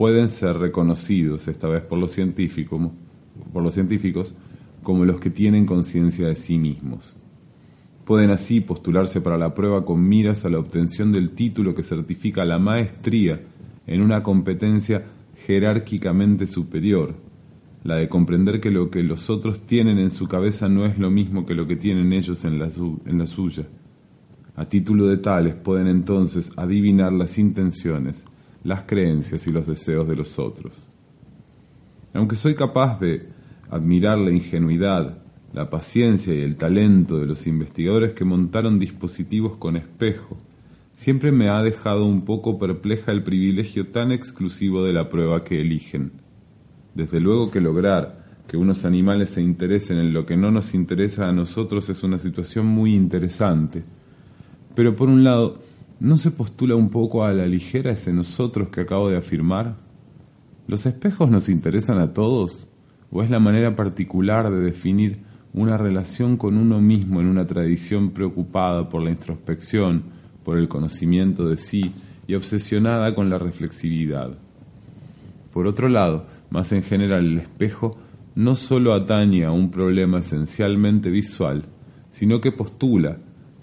pueden 0.00 0.30
ser 0.30 0.56
reconocidos, 0.56 1.46
esta 1.46 1.68
vez 1.68 1.82
por 1.82 1.98
los 1.98 2.12
científicos, 2.12 2.90
como 4.82 5.04
los 5.04 5.20
que 5.20 5.28
tienen 5.28 5.66
conciencia 5.66 6.26
de 6.26 6.36
sí 6.36 6.56
mismos. 6.56 7.18
Pueden 8.06 8.30
así 8.30 8.62
postularse 8.62 9.20
para 9.20 9.36
la 9.36 9.54
prueba 9.54 9.84
con 9.84 10.08
miras 10.08 10.46
a 10.46 10.48
la 10.48 10.58
obtención 10.58 11.12
del 11.12 11.32
título 11.32 11.74
que 11.74 11.82
certifica 11.82 12.46
la 12.46 12.58
maestría 12.58 13.42
en 13.86 14.00
una 14.00 14.22
competencia 14.22 15.04
jerárquicamente 15.46 16.46
superior, 16.46 17.16
la 17.84 17.96
de 17.96 18.08
comprender 18.08 18.58
que 18.58 18.70
lo 18.70 18.88
que 18.88 19.02
los 19.02 19.28
otros 19.28 19.66
tienen 19.66 19.98
en 19.98 20.10
su 20.10 20.26
cabeza 20.26 20.70
no 20.70 20.86
es 20.86 20.98
lo 20.98 21.10
mismo 21.10 21.44
que 21.44 21.52
lo 21.52 21.66
que 21.66 21.76
tienen 21.76 22.14
ellos 22.14 22.42
en 22.46 22.58
la 22.58 23.26
suya. 23.26 23.64
A 24.56 24.64
título 24.64 25.08
de 25.08 25.18
tales 25.18 25.56
pueden 25.56 25.88
entonces 25.88 26.52
adivinar 26.56 27.12
las 27.12 27.38
intenciones, 27.38 28.24
las 28.62 28.82
creencias 28.82 29.46
y 29.46 29.52
los 29.52 29.66
deseos 29.66 30.06
de 30.08 30.16
los 30.16 30.38
otros. 30.38 30.86
Aunque 32.12 32.36
soy 32.36 32.54
capaz 32.54 32.98
de 33.00 33.28
admirar 33.70 34.18
la 34.18 34.30
ingenuidad, 34.30 35.22
la 35.52 35.70
paciencia 35.70 36.34
y 36.34 36.40
el 36.40 36.56
talento 36.56 37.18
de 37.18 37.26
los 37.26 37.46
investigadores 37.46 38.12
que 38.12 38.24
montaron 38.24 38.78
dispositivos 38.78 39.56
con 39.56 39.76
espejo, 39.76 40.36
siempre 40.94 41.32
me 41.32 41.48
ha 41.48 41.62
dejado 41.62 42.04
un 42.04 42.24
poco 42.24 42.58
perpleja 42.58 43.12
el 43.12 43.22
privilegio 43.22 43.88
tan 43.88 44.12
exclusivo 44.12 44.84
de 44.84 44.92
la 44.92 45.08
prueba 45.08 45.44
que 45.44 45.60
eligen. 45.60 46.12
Desde 46.94 47.20
luego 47.20 47.50
que 47.50 47.60
lograr 47.60 48.20
que 48.46 48.56
unos 48.56 48.84
animales 48.84 49.30
se 49.30 49.40
interesen 49.40 49.98
en 49.98 50.12
lo 50.12 50.26
que 50.26 50.36
no 50.36 50.50
nos 50.50 50.74
interesa 50.74 51.28
a 51.28 51.32
nosotros 51.32 51.88
es 51.88 52.02
una 52.02 52.18
situación 52.18 52.66
muy 52.66 52.96
interesante. 52.96 53.84
Pero 54.74 54.96
por 54.96 55.08
un 55.08 55.22
lado, 55.22 55.62
¿no 56.00 56.16
se 56.16 56.30
postula 56.30 56.74
un 56.74 56.88
poco 56.88 57.24
a 57.24 57.32
la 57.32 57.46
ligera 57.46 57.92
ese 57.92 58.12
nosotros 58.12 58.68
que 58.70 58.80
acabo 58.80 59.10
de 59.10 59.18
afirmar? 59.18 59.76
¿Los 60.66 60.86
espejos 60.86 61.30
nos 61.30 61.48
interesan 61.48 61.98
a 61.98 62.14
todos? 62.14 62.66
¿O 63.10 63.22
es 63.22 63.30
la 63.30 63.38
manera 63.38 63.76
particular 63.76 64.50
de 64.50 64.60
definir 64.60 65.18
una 65.52 65.76
relación 65.76 66.36
con 66.36 66.56
uno 66.56 66.80
mismo 66.80 67.20
en 67.20 67.26
una 67.26 67.46
tradición 67.46 68.10
preocupada 68.10 68.88
por 68.88 69.02
la 69.02 69.10
introspección, 69.10 70.04
por 70.42 70.56
el 70.56 70.68
conocimiento 70.68 71.46
de 71.46 71.58
sí 71.58 71.92
y 72.26 72.34
obsesionada 72.34 73.14
con 73.14 73.28
la 73.28 73.38
reflexividad? 73.38 74.38
Por 75.52 75.66
otro 75.66 75.88
lado, 75.88 76.24
más 76.48 76.72
en 76.72 76.82
general, 76.82 77.26
el 77.26 77.38
espejo 77.38 77.98
no 78.36 78.54
solo 78.54 78.94
atañe 78.94 79.44
a 79.44 79.50
un 79.50 79.70
problema 79.70 80.20
esencialmente 80.20 81.10
visual, 81.10 81.64
sino 82.10 82.40
que 82.40 82.52
postula 82.52 83.18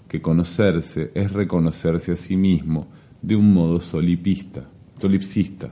que 0.08 0.22
conocerse 0.22 1.10
es 1.14 1.32
reconocerse 1.32 2.12
a 2.12 2.16
sí 2.16 2.36
mismo 2.36 2.88
de 3.22 3.36
un 3.36 3.52
modo 3.52 3.80
solipista, 3.80 4.68
solipsista. 4.98 5.70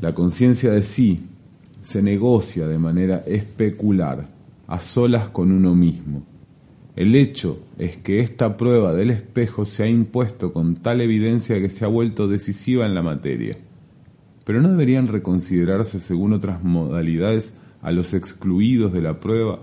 La 0.00 0.14
conciencia 0.14 0.70
de 0.72 0.82
sí 0.82 1.20
se 1.82 2.02
negocia 2.02 2.66
de 2.66 2.78
manera 2.78 3.22
especular, 3.26 4.26
a 4.66 4.80
solas 4.80 5.28
con 5.28 5.52
uno 5.52 5.74
mismo. 5.74 6.24
El 6.96 7.14
hecho 7.14 7.64
es 7.78 7.96
que 7.98 8.20
esta 8.20 8.56
prueba 8.56 8.94
del 8.94 9.10
espejo 9.10 9.64
se 9.64 9.82
ha 9.82 9.88
impuesto 9.88 10.52
con 10.52 10.76
tal 10.76 11.00
evidencia 11.00 11.60
que 11.60 11.70
se 11.70 11.84
ha 11.84 11.88
vuelto 11.88 12.28
decisiva 12.28 12.86
en 12.86 12.94
la 12.94 13.02
materia 13.02 13.56
pero 14.44 14.60
no 14.60 14.70
deberían 14.70 15.08
reconsiderarse 15.08 16.00
según 16.00 16.32
otras 16.34 16.62
modalidades 16.62 17.54
a 17.82 17.90
los 17.90 18.14
excluidos 18.14 18.92
de 18.92 19.02
la 19.02 19.20
prueba, 19.20 19.58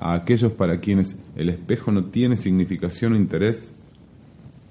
a 0.00 0.14
aquellos 0.14 0.52
para 0.52 0.80
quienes 0.80 1.16
el 1.36 1.50
espejo 1.50 1.92
no 1.92 2.06
tiene 2.06 2.36
significación 2.36 3.12
o 3.12 3.16
interés? 3.16 3.70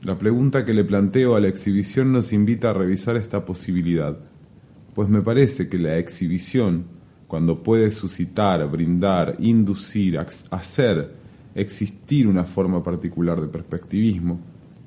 La 0.01 0.17
pregunta 0.17 0.65
que 0.65 0.73
le 0.73 0.83
planteo 0.83 1.35
a 1.35 1.39
la 1.39 1.47
exhibición 1.47 2.11
nos 2.11 2.33
invita 2.33 2.71
a 2.71 2.73
revisar 2.73 3.15
esta 3.15 3.45
posibilidad, 3.45 4.17
pues 4.95 5.07
me 5.07 5.21
parece 5.21 5.69
que 5.69 5.77
la 5.77 5.97
exhibición, 5.97 6.85
cuando 7.27 7.61
puede 7.61 7.91
suscitar, 7.91 8.67
brindar, 8.69 9.35
inducir, 9.39 10.17
hacer, 10.17 11.13
existir 11.53 12.27
una 12.27 12.45
forma 12.45 12.81
particular 12.81 13.39
de 13.39 13.47
perspectivismo, 13.47 14.39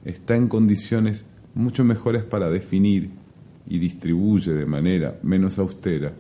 está 0.05 0.35
en 0.35 0.49
condiciones 0.49 1.25
mucho 1.55 1.85
mejores 1.85 2.25
para 2.25 2.51
definir 2.51 3.11
y 3.69 3.79
distribuye 3.79 4.53
de 4.53 4.67
manera 4.67 5.21
menos 5.23 5.59
austera 5.59 6.13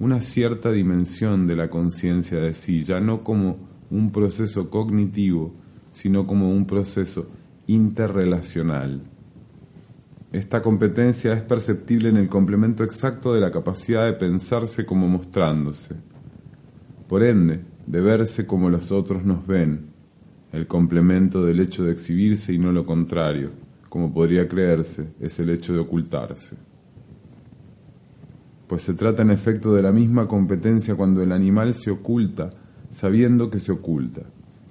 una 0.00 0.20
cierta 0.20 0.72
dimensión 0.72 1.46
de 1.46 1.56
la 1.56 1.70
conciencia 1.70 2.40
de 2.40 2.54
sí, 2.54 2.82
ya 2.82 3.00
no 3.00 3.22
como 3.22 3.56
un 3.90 4.10
proceso 4.10 4.68
cognitivo, 4.70 5.54
sino 5.92 6.26
como 6.26 6.50
un 6.50 6.66
proceso 6.66 7.28
interrelacional. 7.66 9.02
Esta 10.32 10.62
competencia 10.62 11.32
es 11.32 11.42
perceptible 11.42 12.08
en 12.08 12.16
el 12.16 12.28
complemento 12.28 12.82
exacto 12.82 13.32
de 13.32 13.40
la 13.40 13.52
capacidad 13.52 14.06
de 14.06 14.14
pensarse 14.14 14.84
como 14.84 15.06
mostrándose, 15.06 15.94
por 17.08 17.22
ende, 17.22 17.60
de 17.86 18.00
verse 18.00 18.46
como 18.46 18.70
los 18.70 18.90
otros 18.90 19.24
nos 19.24 19.46
ven, 19.46 19.90
el 20.50 20.66
complemento 20.66 21.44
del 21.44 21.60
hecho 21.60 21.84
de 21.84 21.92
exhibirse 21.92 22.52
y 22.52 22.58
no 22.58 22.72
lo 22.72 22.84
contrario, 22.84 23.52
como 23.88 24.12
podría 24.12 24.48
creerse, 24.48 25.12
es 25.20 25.38
el 25.38 25.50
hecho 25.50 25.72
de 25.72 25.78
ocultarse 25.78 26.56
pues 28.66 28.82
se 28.82 28.94
trata 28.94 29.22
en 29.22 29.30
efecto 29.30 29.74
de 29.74 29.82
la 29.82 29.92
misma 29.92 30.26
competencia 30.26 30.94
cuando 30.94 31.22
el 31.22 31.32
animal 31.32 31.74
se 31.74 31.90
oculta, 31.90 32.50
sabiendo 32.90 33.50
que 33.50 33.58
se 33.58 33.72
oculta. 33.72 34.22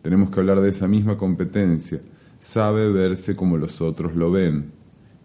Tenemos 0.02 0.30
que 0.30 0.40
hablar 0.40 0.62
de 0.62 0.70
esa 0.70 0.88
misma 0.88 1.16
competencia, 1.18 2.02
sabe 2.40 2.92
verse 2.92 3.36
como 3.36 3.58
los 3.58 3.82
otros 3.82 4.16
lo 4.16 4.32
ven, 4.32 4.72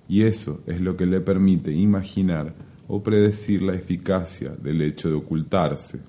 y 0.09 0.23
eso 0.23 0.61
es 0.67 0.81
lo 0.81 0.97
que 0.97 1.07
le 1.07 1.21
permite 1.21 1.73
imaginar 1.73 2.55
o 2.87 3.03
predecir 3.03 3.63
la 3.63 3.75
eficacia 3.75 4.51
del 4.51 4.83
hecho 4.83 5.09
de 5.09 5.15
ocultarse. 5.15 6.01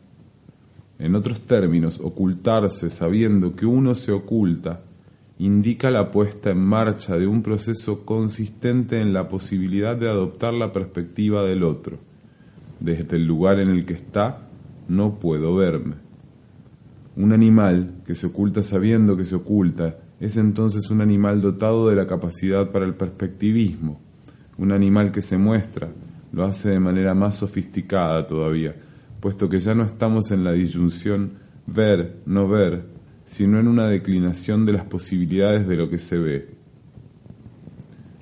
En 0.98 1.16
otros 1.16 1.42
términos, 1.42 2.00
ocultarse 2.01 2.89
sabiendo 2.89 3.56
que 3.56 3.66
uno 3.66 3.96
se 3.96 4.12
oculta 4.12 4.84
indica 5.38 5.89
la 5.89 6.12
puesta 6.12 6.51
en 6.51 6.60
marcha 6.60 7.18
de 7.18 7.25
un 7.25 7.42
proceso 7.42 8.04
consistente 8.04 9.00
en 9.00 9.13
la 9.13 9.30
posibilidad 9.30 9.96
de 9.96 10.10
adoptar 10.10 10.54
la 10.54 10.74
perspectiva 10.74 11.44
del 11.44 11.63
otro 11.63 12.09
desde 12.79 13.15
el 13.15 13.25
lugar 13.25 13.59
en 13.59 13.69
el 13.69 13.86
que 13.86 13.93
está, 13.93 14.48
no 14.88 15.19
puedo 15.19 15.55
verme. 15.55 15.95
Un 17.15 17.33
animal 17.33 17.95
que 18.05 18.15
se 18.15 18.27
oculta 18.27 18.63
sabiendo 18.63 19.17
que 19.17 19.25
se 19.25 19.36
oculta 19.36 19.98
es 20.19 20.38
entonces 20.38 20.89
un 20.89 21.01
animal 21.01 21.41
dotado 21.41 21.89
de 21.89 21.95
la 21.95 22.07
capacidad 22.07 22.71
para 22.71 22.86
el 22.86 22.93
perspectivismo. 22.93 24.00
Un 24.57 24.71
animal 24.71 25.12
que 25.12 25.21
se 25.21 25.38
muestra 25.38 25.89
lo 26.31 26.43
hace 26.43 26.69
de 26.69 26.79
manera 26.79 27.13
más 27.13 27.36
sofisticada 27.36 28.25
todavía, 28.27 28.75
puesto 29.19 29.50
que 29.50 29.59
ya 29.59 29.74
no 29.74 29.83
estamos 29.83 30.31
en 30.31 30.43
la 30.43 30.51
disyunción 30.51 31.31
ver, 31.65 32.17
no 32.25 32.48
ver, 32.48 32.83
sino 33.25 33.59
en 33.59 33.67
una 33.67 33.88
declinación 33.88 34.65
de 34.65 34.74
las 34.74 34.86
posibilidades 34.86 35.67
de 35.67 35.75
lo 35.75 35.89
que 35.89 36.00
se 36.00 36.17
ve. 36.17 36.59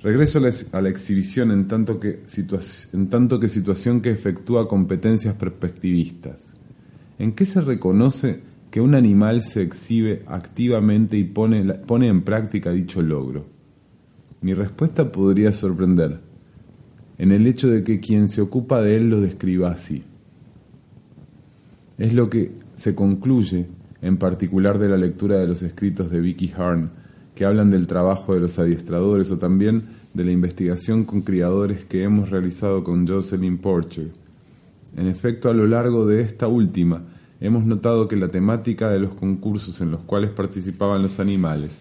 Regreso 0.00 0.38
a 0.72 0.80
la, 0.80 0.88
exhibición 0.88 1.50
en 1.50 1.66
tanto, 1.66 1.98
que 1.98 2.22
en 2.92 3.08
tanto 3.08 3.40
que 3.40 3.48
situación 3.48 4.00
que 4.00 4.10
efectúa 4.10 4.68
competencias 4.68 5.34
perspectivistas. 5.34 6.54
¿En 7.18 7.32
qué 7.32 7.44
se 7.44 7.60
reconoce 7.60 8.40
que 8.70 8.80
un 8.80 8.94
animal 8.94 9.42
se 9.42 9.62
exhibe 9.62 10.22
activamente 10.28 11.16
y 11.16 11.24
pone, 11.24 11.64
pone 11.74 12.06
en 12.06 12.22
práctica 12.22 12.70
dicho 12.70 13.02
logro? 13.02 13.46
Mi 14.40 14.54
respuesta 14.54 15.10
podría 15.10 15.52
sorprender, 15.52 16.20
en 17.18 17.32
el 17.32 17.48
hecho 17.48 17.68
de 17.68 17.82
que 17.82 17.98
quien 17.98 18.28
se 18.28 18.40
ocupa 18.40 18.80
de 18.80 18.96
él 18.96 19.10
lo 19.10 19.20
describa 19.20 19.72
así. 19.72 20.04
Es 21.98 22.14
lo 22.14 22.30
que 22.30 22.52
se 22.76 22.94
concluye, 22.94 23.66
en 24.00 24.16
particular 24.16 24.78
de 24.78 24.88
la 24.88 24.96
lectura 24.96 25.38
de 25.38 25.48
los 25.48 25.64
escritos 25.64 26.08
de 26.08 26.20
Vicky 26.20 26.52
Harn, 26.56 26.90
que 27.38 27.44
hablan 27.44 27.70
del 27.70 27.86
trabajo 27.86 28.34
de 28.34 28.40
los 28.40 28.58
adiestradores 28.58 29.30
o 29.30 29.38
también 29.38 29.84
de 30.12 30.24
la 30.24 30.32
investigación 30.32 31.04
con 31.04 31.20
criadores 31.20 31.84
que 31.84 32.02
hemos 32.02 32.30
realizado 32.30 32.82
con 32.82 33.06
Jocelyn 33.06 33.58
Porcher. 33.58 34.08
En 34.96 35.06
efecto, 35.06 35.48
a 35.48 35.54
lo 35.54 35.68
largo 35.68 36.04
de 36.04 36.20
esta 36.20 36.48
última, 36.48 37.04
hemos 37.40 37.64
notado 37.64 38.08
que 38.08 38.16
la 38.16 38.26
temática 38.26 38.90
de 38.90 38.98
los 38.98 39.14
concursos 39.14 39.80
en 39.80 39.92
los 39.92 40.00
cuales 40.00 40.30
participaban 40.30 41.00
los 41.00 41.20
animales 41.20 41.80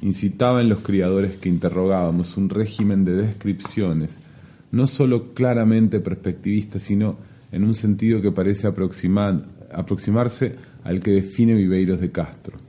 incitaba 0.00 0.62
en 0.62 0.70
los 0.70 0.78
criadores 0.78 1.36
que 1.36 1.50
interrogábamos 1.50 2.38
un 2.38 2.48
régimen 2.48 3.04
de 3.04 3.16
descripciones, 3.16 4.18
no 4.72 4.86
sólo 4.86 5.34
claramente 5.34 6.00
perspectivista, 6.00 6.78
sino 6.78 7.18
en 7.52 7.64
un 7.64 7.74
sentido 7.74 8.22
que 8.22 8.32
parece 8.32 8.66
aproximarse 8.66 10.56
al 10.84 11.00
que 11.02 11.10
define 11.10 11.54
Viveiros 11.54 12.00
de 12.00 12.10
Castro. 12.10 12.65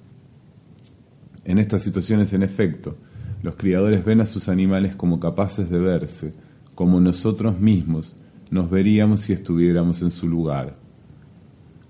En 1.47 1.59
estas 1.59 1.81
situaciones, 1.81 2.33
en 2.33 2.43
efecto, 2.43 2.97
los 3.41 3.55
criadores 3.55 4.03
ven 4.03 4.19
a 4.19 4.25
sus 4.25 4.49
animales 4.49 4.97
como 4.97 5.17
capaces 5.17 5.69
de 5.69 5.79
verse, 5.79 6.33
como 6.75 6.99
nosotros 6.99 7.57
mismos 7.57 8.17
nos 8.51 8.69
veríamos 8.69 9.21
si 9.21 9.31
estuviéramos 9.31 10.01
en 10.01 10.11
su 10.11 10.27
lugar. 10.27 10.75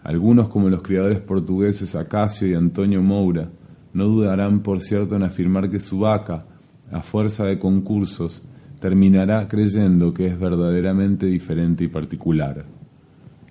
Algunos, 0.04 0.50
como 0.50 0.70
los 0.70 0.84
criadores 0.84 1.22
portugueses 1.22 1.96
Acacio 1.96 2.48
y 2.48 2.54
Antonio 2.54 3.02
Moura, 3.02 3.50
no 3.94 4.06
dudarán, 4.06 4.60
por 4.62 4.80
cierto, 4.80 5.16
en 5.16 5.24
afirmar 5.24 5.72
que 5.72 5.80
su 5.80 6.02
vaca, 6.02 6.46
a 6.92 7.02
fuerza 7.02 7.46
de 7.46 7.58
concursos, 7.58 8.44
terminará 8.80 9.48
creyendo 9.48 10.14
que 10.14 10.28
es 10.28 10.40
verdaderamente 10.40 11.26
diferente 11.26 11.84
y 11.84 11.88
particular. 11.88 12.64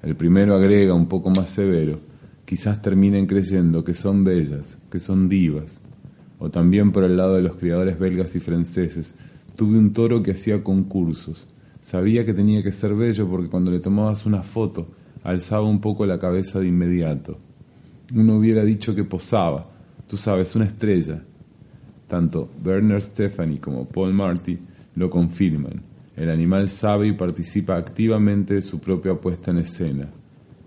El 0.03 0.15
primero 0.15 0.55
agrega, 0.55 0.95
un 0.95 1.09
poco 1.09 1.31
más 1.31 1.51
severo, 1.51 1.99
quizás 2.45 2.81
terminen 2.81 3.27
creyendo 3.27 3.83
que 3.83 3.95
son 3.95 4.23
bellas, 4.23 4.79
que 4.89 5.01
son 5.01 5.29
divas, 5.29 5.83
o 6.39 6.51
también 6.51 6.93
por 6.93 7.05
el 7.05 7.17
lado 7.17 7.37
de 7.37 7.43
los 7.43 7.57
criadores 7.57 7.99
belgas 7.99 8.35
y 8.37 8.41
franceses. 8.41 9.15
Tuve 9.57 9.79
un 9.79 9.93
toro 9.93 10.23
que 10.23 10.33
hacía 10.33 10.63
concursos. 10.63 11.47
Sabía 11.81 12.25
que 12.27 12.35
tenía 12.35 12.63
que 12.63 12.73
ser 12.73 12.95
bello 12.95 13.29
porque 13.29 13.49
cuando 13.49 13.71
le 13.71 13.81
tomabas 13.81 14.27
una 14.27 14.43
foto 14.43 14.87
alzaba 15.23 15.67
un 15.67 15.81
poco 15.81 16.07
la 16.07 16.19
cabeza 16.19 16.61
de 16.61 16.69
inmediato. 16.69 17.39
Uno 18.15 18.37
hubiera 18.37 18.65
dicho 18.65 18.95
que 18.95 19.05
posaba, 19.05 19.67
tú 20.07 20.17
sabes, 20.17 20.55
una 20.55 20.67
estrella. 20.67 21.23
Tanto 22.07 22.49
Werner 22.65 23.03
Stephanie 23.03 23.59
como 23.59 23.87
Paul 23.87 24.15
Marty 24.15 24.59
lo 24.95 25.11
confirman. 25.11 25.83
El 26.17 26.31
animal 26.31 26.69
sabe 26.69 27.09
y 27.09 27.13
participa 27.13 27.77
activamente 27.77 28.55
de 28.55 28.63
su 28.63 28.79
propia 28.79 29.15
puesta 29.15 29.51
en 29.51 29.59
escena. 29.59 30.09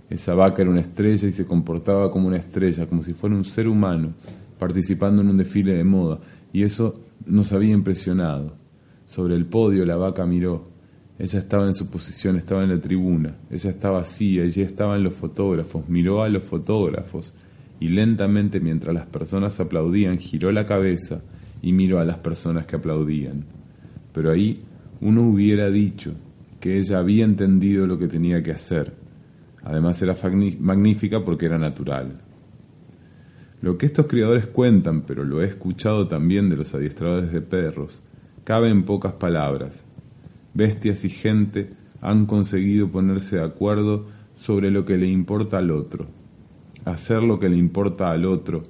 Esa 0.10 0.36
vaca 0.36 0.62
era 0.62 0.72
una 0.72 0.82
estrella 0.82 1.28
y 1.28 1.32
se 1.32 1.46
comportaba 1.46 2.12
como 2.12 2.28
una 2.28 2.38
estrella, 2.38 2.86
como 2.88 3.04
si 3.04 3.14
fuera 3.14 3.36
un 3.36 3.46
ser 3.46 3.68
humano, 3.68 4.14
participando 4.60 5.22
en 5.22 5.30
un 5.30 5.38
desfile 5.38 5.74
de 5.74 5.84
moda, 5.84 6.20
y 6.54 6.64
eso 6.64 7.02
nos 7.26 7.52
había 7.54 7.74
impresionado. 7.74 8.58
Sobre 9.06 9.36
el 9.36 9.46
podio 9.46 9.86
la 9.86 9.96
vaca 9.96 10.26
miró. 10.26 10.66
Ella 11.18 11.40
estaba 11.40 11.66
en 11.68 11.74
su 11.74 11.90
posición, 11.90 12.36
estaba 12.38 12.64
en 12.64 12.70
la 12.70 12.80
tribuna. 12.80 13.36
Ella 13.50 13.72
estaba 13.72 14.02
así, 14.02 14.40
allí 14.40 14.62
estaban 14.62 15.04
los 15.04 15.16
fotógrafos. 15.16 15.90
Miró 15.90 16.22
a 16.22 16.30
los 16.30 16.44
fotógrafos 16.44 17.34
y 17.80 17.90
lentamente 17.90 18.60
mientras 18.60 18.94
las 18.94 19.06
personas 19.08 19.60
aplaudían 19.60 20.18
giró 20.18 20.52
la 20.52 20.66
cabeza 20.66 21.22
y 21.62 21.74
miró 21.74 22.00
a 22.00 22.06
las 22.06 22.18
personas 22.18 22.66
que 22.66 22.76
aplaudían. 22.76 23.46
Pero 24.14 24.32
ahí 24.32 24.62
uno 25.02 25.28
hubiera 25.28 25.70
dicho 25.70 26.14
que 26.60 26.78
ella 26.78 27.00
había 27.00 27.26
entendido 27.26 27.88
lo 27.88 27.98
que 27.98 28.08
tenía 28.08 28.44
que 28.44 28.52
hacer. 28.52 28.94
Además 29.64 30.02
era 30.02 30.16
magnífica 30.60 31.24
porque 31.24 31.48
era 31.48 31.58
natural. 31.58 32.22
Lo 33.62 33.78
que 33.78 33.86
estos 33.86 34.08
criadores 34.08 34.46
cuentan, 34.46 35.02
pero 35.02 35.24
lo 35.24 35.42
he 35.42 35.46
escuchado 35.46 36.08
también 36.08 36.50
de 36.50 36.58
los 36.58 36.74
adiestradores 36.74 37.32
de 37.32 37.42
perros, 37.42 38.02
cabe 38.44 38.70
en 38.70 38.84
pocas 38.84 39.14
palabras 39.14 39.86
bestias 40.54 41.06
y 41.06 41.10
gente 41.10 41.70
han 42.02 42.26
conseguido 42.26 42.90
ponerse 42.90 43.38
de 43.38 43.44
acuerdo 43.44 44.08
sobre 44.36 44.72
lo 44.72 44.86
que 44.86 44.98
le 44.98 45.08
importa 45.08 45.58
al 45.58 45.72
otro. 45.72 46.08
Hacer 46.86 47.22
lo 47.22 47.40
que 47.40 47.50
le 47.50 47.58
importa 47.58 48.12
al 48.12 48.26
otro 48.26 48.64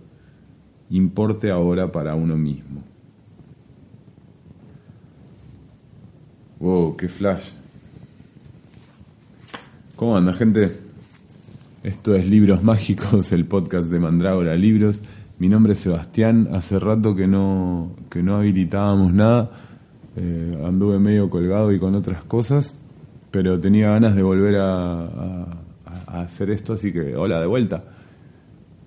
importe 0.89 1.51
ahora 1.51 1.91
para 1.91 2.15
uno 2.15 2.35
mismo. 2.35 2.83
Wow, 6.59 6.97
qué 6.97 7.07
flash. 7.07 7.51
¿Cómo 9.95 10.17
anda, 10.17 10.33
gente? 10.33 10.88
Esto 11.83 12.13
es 12.13 12.27
Libros 12.27 12.61
Mágicos, 12.61 13.31
el 13.31 13.45
podcast 13.45 13.87
de 13.87 13.99
Mandrágora 13.99 14.53
Libros. 14.55 15.01
Mi 15.37 15.47
nombre 15.47 15.73
es 15.73 15.79
Sebastián. 15.79 16.49
Hace 16.51 16.77
rato 16.77 17.15
que 17.15 17.25
no, 17.25 17.95
que 18.09 18.21
no 18.21 18.35
habilitábamos 18.35 19.13
nada 19.13 19.49
eh, 20.17 20.61
anduve 20.65 20.99
medio 20.99 21.29
colgado 21.29 21.71
y 21.71 21.79
con 21.79 21.95
otras 21.95 22.25
cosas, 22.25 22.75
pero 23.31 23.57
tenía 23.61 23.91
ganas 23.91 24.13
de 24.13 24.23
volver 24.23 24.57
a, 24.59 25.45
hacer 26.07 26.49
esto, 26.49 26.73
así 26.73 26.91
que 26.91 27.15
hola 27.15 27.39
de 27.39 27.47
vuelta. 27.47 27.85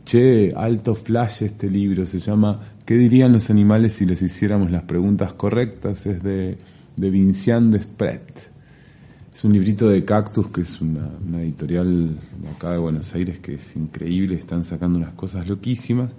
Che, 0.04 0.52
alto 0.54 0.94
flash 0.94 1.44
este 1.44 1.70
libro, 1.70 2.04
se 2.04 2.18
llama 2.18 2.60
¿Qué 2.84 2.94
dirían 2.94 3.32
los 3.32 3.48
animales 3.48 3.94
si 3.94 4.04
les 4.04 4.20
hiciéramos 4.20 4.70
las 4.70 4.82
preguntas 4.82 5.32
correctas? 5.32 6.04
Es 6.04 6.22
de, 6.22 6.58
de 6.96 7.10
Vincian 7.10 7.70
Despret. 7.70 8.50
Es 9.34 9.44
un 9.44 9.52
librito 9.54 9.88
de 9.88 10.04
Cactus, 10.04 10.48
que 10.48 10.60
es 10.60 10.80
una, 10.80 11.08
editorial 11.40 12.10
acá 12.54 12.72
de 12.72 12.78
Buenos 12.78 13.14
Aires 13.14 13.38
que 13.38 13.54
es 13.54 13.76
increíble, 13.76 14.34
están 14.34 14.62
sacando 14.62 14.98
unas 14.98 15.14
cosas 15.14 15.48
loquísimas. 15.48 16.12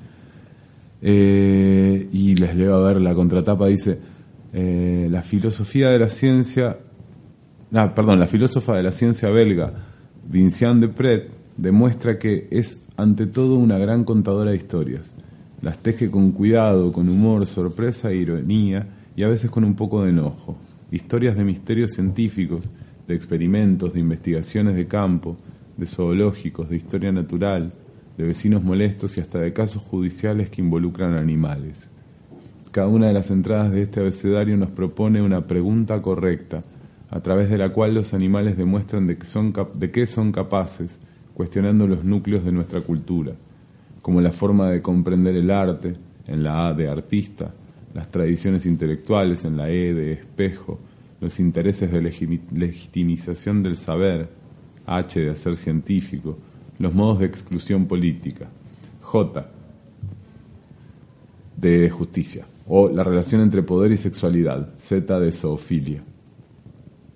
Eh, 1.01 2.10
y 2.12 2.36
les 2.36 2.55
leo 2.55 2.75
a 2.75 2.88
ver, 2.88 3.00
la 3.00 3.13
contratapa 3.13 3.67
dice, 3.67 4.00
eh, 4.51 5.08
la 5.12 5.22
filosofía 5.22 5.89
de 5.89 6.00
la 6.00 6.10
ciencia, 6.10 6.79
ah, 7.74 7.93
perdón, 7.93 8.20
la 8.20 8.27
filósofa 8.27 8.75
de 8.75 8.84
la 8.84 8.91
ciencia 8.91 9.29
belga, 9.29 9.72
Vinciane 10.27 10.82
de 10.82 10.88
Pret, 10.88 11.29
demuestra 11.55 12.17
que 12.17 12.48
es 12.50 12.79
ante 12.98 13.27
todo 13.27 13.55
una 13.55 13.77
gran 13.77 14.05
contadora 14.05 14.51
de 14.51 14.58
historias. 14.58 15.13
Las 15.62 15.77
teje 15.77 16.10
con 16.10 16.32
cuidado, 16.32 16.91
con 16.91 17.08
humor, 17.10 17.46
sorpresa 17.46 18.10
e 18.10 18.17
ironía, 18.17 18.88
y 19.15 19.24
a 19.24 19.27
veces 19.27 19.51
con 19.51 19.63
un 19.63 19.75
poco 19.75 20.03
de 20.03 20.10
enojo. 20.10 20.58
Historias 20.91 21.36
de 21.36 21.43
misterios 21.43 21.91
científicos, 21.91 22.70
de 23.08 23.16
experimentos, 23.16 23.94
de 23.94 24.00
investigaciones 24.00 24.76
de 24.76 24.88
campo, 24.88 25.38
de 25.78 25.86
zoológicos, 25.86 26.70
de 26.70 26.78
historia 26.78 27.12
natural, 27.12 27.74
de 28.18 28.24
vecinos 28.26 28.64
molestos 28.64 29.18
y 29.18 29.22
hasta 29.22 29.40
de 29.40 29.54
casos 29.54 29.82
judiciales 29.82 30.50
que 30.50 30.62
involucran 30.62 31.16
animales. 31.16 31.90
Cada 32.72 32.88
una 32.88 33.08
de 33.08 33.14
las 33.14 33.32
entradas 33.32 33.72
de 33.72 33.82
este 33.82 34.00
abecedario 34.00 34.58
nos 34.58 34.72
propone 34.72 35.22
una 35.22 35.48
pregunta 35.48 36.02
correcta, 36.02 36.64
a 37.10 37.20
través 37.20 37.50
de 37.50 37.60
la 37.60 37.70
cual 37.70 37.94
los 37.94 38.16
animales 38.16 38.58
demuestran 38.58 39.06
de, 39.06 39.18
que 39.18 39.28
son 39.28 39.54
de 39.76 39.92
qué 39.92 40.08
son 40.08 40.32
capaces, 40.32 41.00
cuestionando 41.36 41.88
los 41.88 42.04
núcleos 42.04 42.44
de 42.44 42.52
nuestra 42.52 42.82
cultura, 42.82 43.34
como 44.02 44.22
la 44.22 44.32
forma 44.32 44.70
de 44.70 44.82
comprender 44.82 45.36
el 45.36 45.52
arte, 45.52 45.94
en 46.26 46.44
la 46.44 46.68
A 46.68 46.74
de 46.74 46.90
artista, 46.90 47.52
las 47.94 48.10
tradiciones 48.10 48.66
intelectuales, 48.66 49.46
en 49.46 49.58
la 49.58 49.70
E 49.70 49.94
de 49.94 50.12
espejo, 50.13 50.80
los 51.24 51.40
intereses 51.40 51.90
de 51.90 52.02
legitimización 52.02 53.64
del 53.64 53.78
saber, 53.78 54.30
H 54.86 55.22
de 55.22 55.30
hacer 55.30 55.56
científico, 55.56 56.38
los 56.80 56.94
modos 56.94 57.20
de 57.20 57.26
exclusión 57.28 57.86
política, 57.86 58.50
J 59.02 59.48
de 61.56 61.90
justicia 61.90 62.46
o 62.68 62.90
la 62.90 63.04
relación 63.04 63.42
entre 63.42 63.64
poder 63.64 63.94
y 63.94 63.98
sexualidad, 63.98 64.74
Z 64.78 65.20
de 65.20 65.32
zoofilia. 65.32 66.04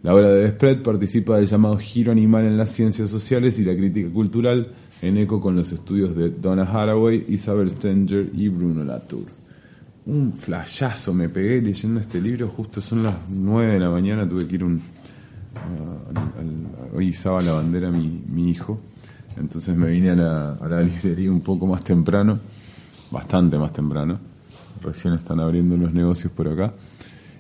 La 0.04 0.13
obra 0.13 0.30
de 0.30 0.43
Desprez 0.43 0.82
participa 0.82 1.36
del 1.36 1.48
llamado 1.48 1.78
giro 1.78 2.13
animal 2.13 2.46
en 2.46 2.56
las 2.56 2.70
ciencias 2.70 3.10
sociales 3.10 3.60
y 3.60 3.65
la 3.65 3.76
crítica 3.76 4.10
cultural, 4.10 4.72
en 5.02 5.17
eco 5.17 5.41
con 5.41 5.58
los 5.58 5.74
estudios 5.74 6.15
de 6.15 6.30
Donna 6.30 6.63
Haraway, 6.63 7.26
Isabel 7.28 7.70
Stenger 7.72 8.30
y 8.34 8.48
Bruno 8.48 8.86
Latour. 8.86 9.37
Un 10.08 10.32
flashazo 10.32 11.13
me 11.13 11.28
pegué 11.28 11.62
leyendo 11.62 12.00
este 12.00 12.22
libro, 12.22 12.48
justo 12.48 12.80
son 12.80 13.04
las 13.04 13.13
9 13.28 13.74
de 13.74 13.80
la 13.80 13.89
mañana, 13.89 14.28
tuve 14.28 14.48
que 14.48 14.56
ir 14.56 14.63
un... 14.63 14.82
hoy 16.93 17.10
izaba 17.10 17.41
la 17.41 17.52
bandera 17.52 17.91
mi, 17.91 18.24
mi 18.26 18.50
hijo, 18.50 18.80
entonces 19.36 19.76
me 19.76 19.89
vine 19.89 20.12
a 20.12 20.15
la, 20.15 20.54
a 20.54 20.67
la 20.70 20.82
librería 20.82 21.30
un 21.30 21.41
poco 21.41 21.67
más 21.67 21.84
temprano, 21.84 22.39
bastante 23.12 23.58
más 23.58 23.74
temprano, 23.74 24.17
recién 24.82 25.13
están 25.13 25.41
abriendo 25.41 25.76
los 25.76 25.93
negocios 25.93 26.32
por 26.32 26.48
acá. 26.48 26.74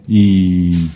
Y 0.05 0.89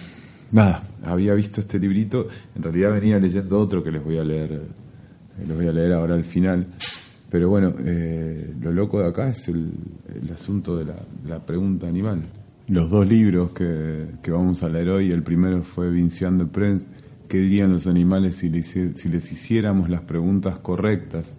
nada, 0.52 0.84
había 1.06 1.34
visto 1.36 1.62
este 1.62 1.80
librito, 1.80 2.28
en 2.54 2.64
realidad 2.64 2.92
venía 2.92 3.18
leyendo 3.18 3.58
otro 3.58 3.82
que 3.82 3.94
les 3.94 4.04
voy 4.04 4.18
a 4.18 4.26
leer, 4.26 4.52
eh, 4.52 5.46
les 5.48 5.56
voy 5.56 5.68
a 5.68 5.72
leer 5.72 5.94
ahora 5.94 6.16
al 6.16 6.26
final. 6.26 6.66
Pero 7.32 7.50
bueno, 7.50 7.74
eh, 7.80 8.54
lo 8.60 8.74
loco 8.74 9.00
de 9.00 9.08
acá 9.08 9.30
es 9.30 9.48
el, 9.48 9.72
asunto 10.34 10.78
de 10.78 10.86
la, 11.28 11.39
pregunta 11.39 11.88
animal. 11.88 12.22
Los 12.67 12.91
dos 12.91 13.08
libros 13.08 13.52
que, 13.52 14.06
vamos 14.28 14.63
a 14.63 14.70
leer 14.70 14.89
hoy, 14.89 15.12
el 15.12 15.24
primero 15.24 15.63
fue 15.63 15.89
Vincian 15.89 16.38
de 16.38 16.46
Prense, 16.46 16.86
¿qué 17.30 17.38
dirían 17.38 17.72
los 17.72 17.88
animales 17.88 18.36
si 18.36 18.50
les, 18.50 18.67
si 18.67 19.10
les 19.10 19.32
hiciéramos 19.32 19.89
las 19.89 20.02
preguntas 20.02 20.60
correctas? 20.60 21.36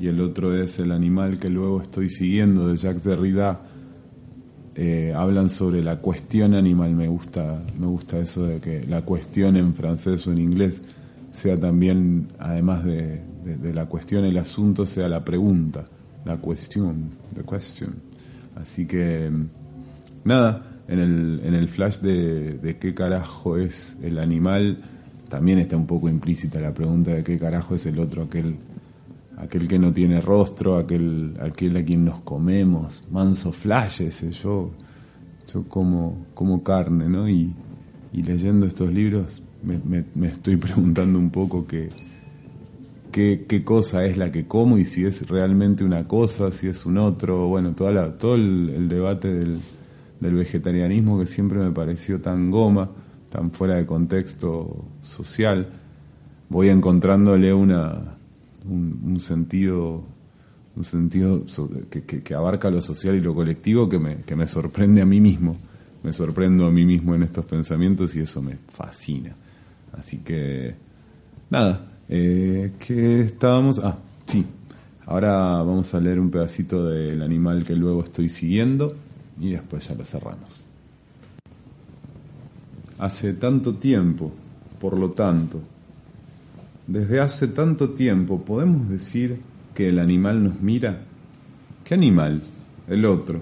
Y 0.00 0.08
el 0.08 0.20
otro 0.20 0.56
es 0.56 0.78
El 0.80 0.90
animal 0.90 1.38
que 1.38 1.50
luego 1.50 1.80
estoy 1.80 2.08
siguiendo 2.08 2.66
de 2.66 2.76
Jacques 2.76 3.04
Derrida 3.04 3.60
eh, 4.76 5.12
hablan 5.14 5.50
sobre 5.50 5.84
la 5.84 5.98
cuestión 5.98 6.54
animal. 6.54 6.94
Me 6.94 7.06
gusta, 7.06 7.62
me 7.78 7.86
gusta 7.86 8.18
eso 8.18 8.44
de 8.44 8.60
que 8.60 8.84
la 8.88 9.02
cuestión 9.02 9.56
en 9.56 9.74
francés 9.74 10.26
o 10.26 10.32
en 10.32 10.38
inglés 10.38 10.82
sea 11.32 11.58
también, 11.58 12.28
además 12.38 12.84
de, 12.84 13.20
la 13.72 13.86
cuestión, 13.86 14.24
el 14.24 14.38
asunto 14.38 14.86
sea 14.86 15.08
la 15.08 15.24
pregunta, 15.24 15.84
la 16.24 16.36
cuestión, 16.36 17.10
the 17.34 17.42
question. 17.42 17.94
Así 18.56 18.86
que, 18.86 19.30
nada, 20.24 20.80
en 20.88 20.98
el, 20.98 21.40
en 21.44 21.54
el 21.54 21.68
flash 21.68 21.98
de, 21.98 22.54
de 22.58 22.78
qué 22.78 22.94
carajo 22.94 23.56
es 23.56 23.96
el 24.02 24.18
animal, 24.18 24.78
también 25.28 25.58
está 25.58 25.76
un 25.76 25.86
poco 25.86 26.08
implícita 26.08 26.60
la 26.60 26.72
pregunta 26.72 27.12
de 27.12 27.24
qué 27.24 27.38
carajo 27.38 27.74
es 27.74 27.86
el 27.86 27.98
otro, 27.98 28.22
aquel 28.22 28.56
aquel 29.36 29.68
que 29.68 29.78
no 29.78 29.92
tiene 29.92 30.20
rostro, 30.20 30.76
aquel, 30.76 31.36
aquel 31.40 31.76
a 31.76 31.84
quien 31.84 32.04
nos 32.04 32.20
comemos, 32.20 33.04
manso 33.10 33.52
flashes, 33.52 34.20
yo, 34.42 34.70
yo 35.52 35.64
como, 35.68 36.26
como 36.34 36.62
carne, 36.62 37.08
¿no? 37.08 37.28
Y, 37.28 37.54
leyendo 38.12 38.64
estos 38.66 38.92
libros 38.92 39.42
me, 39.64 40.28
estoy 40.28 40.56
preguntando 40.56 41.18
un 41.18 41.30
poco 41.30 41.66
qué, 43.14 43.62
cosa 43.64 44.04
es 44.04 44.16
la 44.16 44.32
que 44.32 44.46
como 44.46 44.76
y 44.76 44.84
si 44.84 45.04
es 45.04 45.28
realmente 45.28 45.84
una 45.84 46.08
cosa, 46.08 46.50
si 46.50 46.66
es 46.66 46.84
un 46.84 46.98
otro, 46.98 47.46
bueno, 47.46 47.72
toda 47.72 48.12
todo 48.18 48.34
el, 48.34 48.88
debate 48.88 49.32
del, 49.32 49.60
del 50.18 50.34
vegetarianismo 50.34 51.20
que 51.20 51.26
siempre 51.26 51.60
me 51.60 51.70
pareció 51.70 52.20
tan 52.20 52.50
goma, 52.50 52.90
tan 53.30 53.52
fuera 53.52 53.76
de 53.76 53.86
contexto 53.86 54.84
social, 55.00 55.68
voy 56.48 56.70
encontrándole 56.70 57.54
una 57.54 58.16
un, 58.68 59.20
sentido 59.20 60.02
un 60.74 60.82
sentido 60.82 61.44
que, 61.88 62.34
abarca 62.34 62.68
lo 62.68 62.80
social 62.80 63.14
y 63.14 63.20
lo 63.20 63.32
colectivo 63.32 63.88
que 63.88 64.00
me, 64.00 64.16
que 64.22 64.34
me 64.34 64.48
sorprende 64.48 65.02
a 65.02 65.06
mí 65.06 65.20
mismo. 65.20 65.56
Me 66.02 66.12
sorprendo 66.12 66.66
a 66.66 66.70
mí 66.70 66.84
mismo 66.84 67.14
en 67.14 67.22
estos 67.22 67.46
pensamientos 67.46 68.14
y 68.16 68.20
eso 68.20 68.42
me 68.42 68.56
fascina. 68.56 69.34
Así 69.92 70.18
que, 70.18 70.74
nada, 71.48 71.93
eh, 72.08 72.72
¿qué 72.78 73.20
estábamos? 73.20 73.78
Ah, 73.78 73.98
sí, 74.26 74.44
ahora 75.06 75.62
vamos 75.62 75.94
a 75.94 76.00
leer 76.00 76.20
un 76.20 76.30
pedacito 76.30 76.88
del 76.88 77.22
animal 77.22 77.64
que 77.64 77.74
luego 77.74 78.02
estoy 78.04 78.28
siguiendo 78.28 78.94
y 79.40 79.50
después 79.50 79.88
ya 79.88 79.94
lo 79.94 80.04
cerramos. 80.04 80.66
Hace 82.98 83.32
tanto 83.34 83.74
tiempo, 83.74 84.32
por 84.80 84.98
lo 84.98 85.10
tanto, 85.10 85.60
desde 86.86 87.20
hace 87.20 87.48
tanto 87.48 87.90
tiempo, 87.90 88.42
¿podemos 88.42 88.88
decir 88.88 89.40
que 89.74 89.88
el 89.88 89.98
animal 89.98 90.44
nos 90.44 90.60
mira? 90.60 91.02
¿Qué 91.84 91.94
animal? 91.94 92.42
El 92.88 93.04
otro. 93.04 93.40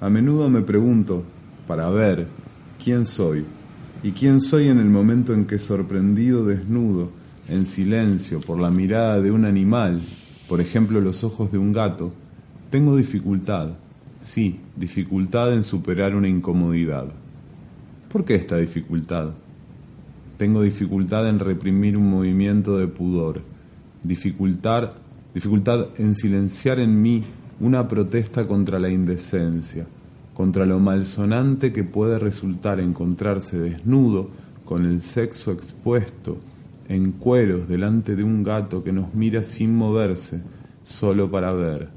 A 0.00 0.10
menudo 0.10 0.50
me 0.50 0.60
pregunto, 0.60 1.24
para 1.66 1.88
ver 1.90 2.26
quién 2.78 3.06
soy, 3.06 3.44
¿Y 4.02 4.12
quién 4.12 4.40
soy 4.40 4.68
en 4.68 4.78
el 4.78 4.88
momento 4.88 5.34
en 5.34 5.44
que 5.44 5.58
sorprendido 5.58 6.46
desnudo, 6.46 7.10
en 7.50 7.66
silencio, 7.66 8.40
por 8.40 8.58
la 8.60 8.70
mirada 8.70 9.20
de 9.20 9.30
un 9.30 9.44
animal, 9.44 10.00
por 10.48 10.60
ejemplo 10.60 11.00
los 11.00 11.24
ojos 11.24 11.50
de 11.50 11.58
un 11.58 11.72
gato, 11.72 12.12
tengo 12.70 12.96
dificultad, 12.96 13.70
sí, 14.20 14.60
dificultad 14.76 15.52
en 15.52 15.64
superar 15.64 16.14
una 16.14 16.28
incomodidad? 16.28 17.06
¿Por 18.10 18.24
qué 18.24 18.36
esta 18.36 18.56
dificultad? 18.56 19.30
Tengo 20.36 20.62
dificultad 20.62 21.28
en 21.28 21.40
reprimir 21.40 21.96
un 21.96 22.08
movimiento 22.08 22.78
de 22.78 22.86
pudor, 22.86 23.42
dificultad, 24.02 24.92
dificultad 25.34 25.88
en 25.98 26.14
silenciar 26.14 26.78
en 26.78 27.02
mí 27.02 27.24
una 27.58 27.88
protesta 27.88 28.46
contra 28.46 28.78
la 28.78 28.90
indecencia, 28.90 29.86
contra 30.34 30.64
lo 30.64 30.78
malsonante 30.78 31.72
que 31.72 31.84
puede 31.84 32.18
resultar 32.18 32.80
encontrarse 32.80 33.58
desnudo 33.58 34.30
con 34.64 34.86
el 34.86 35.02
sexo 35.02 35.52
expuesto 35.52 36.38
en 36.90 37.12
cueros 37.12 37.68
delante 37.68 38.16
de 38.16 38.24
un 38.24 38.42
gato 38.42 38.82
que 38.82 38.92
nos 38.92 39.14
mira 39.14 39.44
sin 39.44 39.76
moverse, 39.76 40.42
solo 40.82 41.30
para 41.30 41.54
ver. 41.54 41.88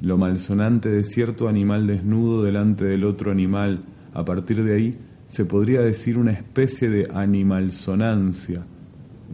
Lo 0.00 0.16
malsonante 0.16 0.88
de 0.88 1.04
cierto 1.04 1.48
animal 1.48 1.86
desnudo 1.86 2.42
delante 2.42 2.86
del 2.86 3.04
otro 3.04 3.30
animal, 3.30 3.82
a 4.14 4.24
partir 4.24 4.64
de 4.64 4.74
ahí 4.74 4.98
se 5.26 5.44
podría 5.44 5.82
decir 5.82 6.16
una 6.16 6.32
especie 6.32 6.88
de 6.88 7.08
animalsonancia, 7.12 8.64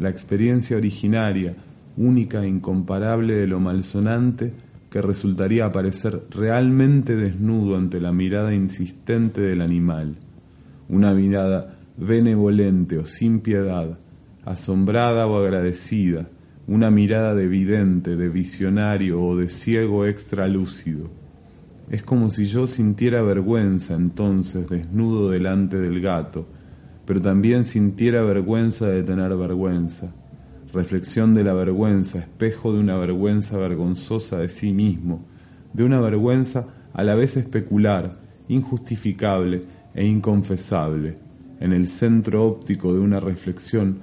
la 0.00 0.08
experiencia 0.08 0.76
originaria, 0.76 1.54
única 1.96 2.42
e 2.42 2.48
incomparable 2.48 3.36
de 3.36 3.46
lo 3.46 3.60
malsonante 3.60 4.52
que 4.90 5.00
resultaría 5.00 5.66
aparecer 5.66 6.24
realmente 6.30 7.14
desnudo 7.14 7.76
ante 7.76 8.00
la 8.00 8.12
mirada 8.12 8.52
insistente 8.52 9.42
del 9.42 9.60
animal, 9.60 10.16
una 10.88 11.14
mirada 11.14 11.78
benevolente 11.96 12.98
o 12.98 13.06
sin 13.06 13.38
piedad, 13.38 13.96
asombrada 14.44 15.26
o 15.26 15.38
agradecida, 15.38 16.28
una 16.66 16.90
mirada 16.90 17.34
de 17.34 17.46
vidente, 17.46 18.16
de 18.16 18.28
visionario 18.28 19.22
o 19.22 19.36
de 19.36 19.48
ciego 19.48 20.06
extralúcido. 20.06 21.10
Es 21.90 22.02
como 22.02 22.30
si 22.30 22.46
yo 22.46 22.66
sintiera 22.66 23.22
vergüenza 23.22 23.94
entonces 23.94 24.68
desnudo 24.68 25.30
delante 25.30 25.78
del 25.78 26.00
gato, 26.00 26.46
pero 27.04 27.20
también 27.20 27.64
sintiera 27.64 28.22
vergüenza 28.22 28.88
de 28.88 29.02
tener 29.02 29.36
vergüenza 29.36 30.14
reflexión 30.74 31.34
de 31.34 31.44
la 31.44 31.54
vergüenza, 31.54 32.18
espejo 32.18 32.72
de 32.72 32.80
una 32.80 32.96
vergüenza 32.96 33.56
vergonzosa 33.56 34.38
de 34.38 34.48
sí 34.48 34.72
mismo, 34.72 35.24
de 35.72 35.84
una 35.84 36.00
vergüenza 36.00 36.66
a 36.92 37.04
la 37.04 37.14
vez 37.14 37.36
especular, 37.36 38.14
injustificable 38.48 39.60
e 39.94 40.04
inconfesable. 40.04 41.14
En 41.60 41.72
el 41.72 41.86
centro 41.86 42.44
óptico 42.44 42.92
de 42.92 42.98
una 42.98 43.20
reflexión, 43.20 44.00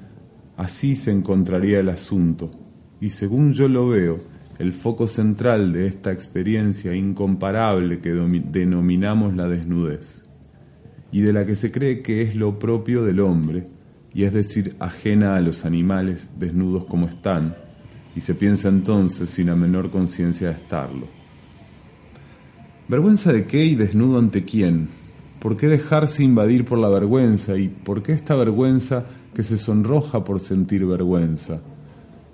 así 0.61 0.95
se 0.95 1.09
encontraría 1.09 1.79
el 1.79 1.89
asunto, 1.89 2.51
y 2.99 3.09
según 3.09 3.51
yo 3.53 3.67
lo 3.67 3.87
veo, 3.87 4.19
el 4.59 4.73
foco 4.73 5.07
central 5.07 5.73
de 5.73 5.87
esta 5.87 6.11
experiencia 6.11 6.95
incomparable 6.95 7.99
que 7.99 8.11
denominamos 8.11 9.35
la 9.35 9.49
desnudez, 9.49 10.23
y 11.11 11.21
de 11.21 11.33
la 11.33 11.47
que 11.47 11.55
se 11.55 11.71
cree 11.71 12.03
que 12.03 12.21
es 12.21 12.35
lo 12.35 12.59
propio 12.59 13.03
del 13.03 13.21
hombre, 13.21 13.65
y 14.13 14.25
es 14.25 14.33
decir, 14.33 14.75
ajena 14.79 15.35
a 15.35 15.41
los 15.41 15.65
animales 15.65 16.29
desnudos 16.37 16.85
como 16.85 17.07
están, 17.07 17.55
y 18.15 18.21
se 18.21 18.35
piensa 18.35 18.69
entonces 18.69 19.31
sin 19.31 19.47
la 19.47 19.55
menor 19.55 19.89
conciencia 19.89 20.49
de 20.49 20.57
estarlo. 20.57 21.07
¿Vergüenza 22.87 23.33
de 23.33 23.47
qué 23.47 23.65
y 23.65 23.73
desnudo 23.73 24.19
ante 24.19 24.45
quién? 24.45 24.89
¿Por 25.39 25.57
qué 25.57 25.67
dejarse 25.67 26.23
invadir 26.23 26.65
por 26.65 26.77
la 26.77 26.89
vergüenza 26.89 27.57
y 27.57 27.67
por 27.67 28.03
qué 28.03 28.13
esta 28.13 28.35
vergüenza 28.35 29.05
que 29.33 29.43
se 29.43 29.57
sonroja 29.57 30.23
por 30.23 30.39
sentir 30.39 30.85
vergüenza? 30.85 31.61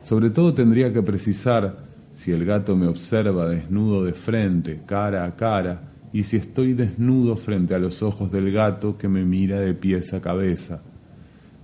Sobre 0.03 0.29
todo 0.29 0.53
tendría 0.53 0.93
que 0.93 1.03
precisar 1.03 1.86
si 2.13 2.31
el 2.31 2.45
gato 2.45 2.75
me 2.75 2.88
observa 2.88 3.47
desnudo 3.47 4.03
de 4.03 4.13
frente, 4.13 4.81
cara 4.86 5.25
a 5.25 5.36
cara, 5.36 5.81
y 6.13 6.23
si 6.23 6.38
estoy 6.38 6.73
desnudo 6.73 7.36
frente 7.36 7.75
a 7.75 7.79
los 7.79 8.01
ojos 8.01 8.31
del 8.31 8.51
gato 8.51 8.97
que 8.97 9.07
me 9.07 9.23
mira 9.23 9.60
de 9.60 9.73
pies 9.73 10.13
a 10.13 10.21
cabeza. 10.21 10.81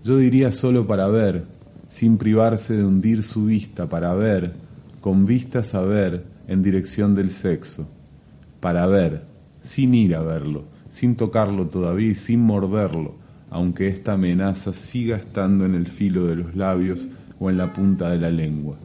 Yo 0.03 0.17
diría 0.17 0.51
solo 0.51 0.85
para 0.85 1.07
ver, 1.07 1.45
sin 1.87 2.17
privarse 2.17 2.75
de 2.75 2.83
hundir 2.83 3.23
su 3.23 3.45
vista, 3.45 3.87
para 3.87 4.13
ver, 4.13 4.53
con 5.01 5.25
vistas 5.25 5.73
a 5.73 5.81
ver, 5.81 6.25
en 6.47 6.61
dirección 6.61 7.15
del 7.15 7.31
sexo, 7.31 7.87
para 8.59 8.85
ver, 8.85 9.23
sin 9.61 9.93
ir 9.93 10.15
a 10.15 10.21
verlo, 10.21 10.65
sin 10.89 11.15
tocarlo 11.15 11.67
todavía 11.67 12.13
sin 12.15 12.41
morderlo, 12.41 13.15
aunque 13.53 13.87
esta 13.87 14.13
amenaza 14.13 14.73
siga 14.73 15.15
estando 15.15 15.63
en 15.65 15.75
el 15.75 15.85
filo 15.85 16.25
de 16.25 16.35
los 16.35 16.55
labios 16.55 17.07
o 17.39 17.51
en 17.51 17.57
la 17.57 17.71
punta 17.71 18.09
de 18.09 18.17
la 18.17 18.31
lengua. 18.31 18.75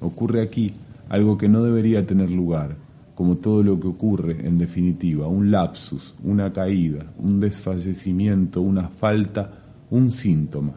Ocurre 0.00 0.40
aquí 0.40 0.72
algo 1.10 1.36
que 1.36 1.46
no 1.46 1.62
debería 1.62 2.06
tener 2.06 2.30
lugar, 2.30 2.74
como 3.14 3.36
todo 3.36 3.62
lo 3.62 3.78
que 3.78 3.88
ocurre, 3.88 4.46
en 4.46 4.56
definitiva, 4.56 5.28
un 5.28 5.50
lapsus, 5.50 6.14
una 6.24 6.50
caída, 6.54 7.04
un 7.18 7.38
desfallecimiento, 7.38 8.62
una 8.62 8.88
falta, 8.88 9.52
un 9.90 10.10
síntoma. 10.10 10.72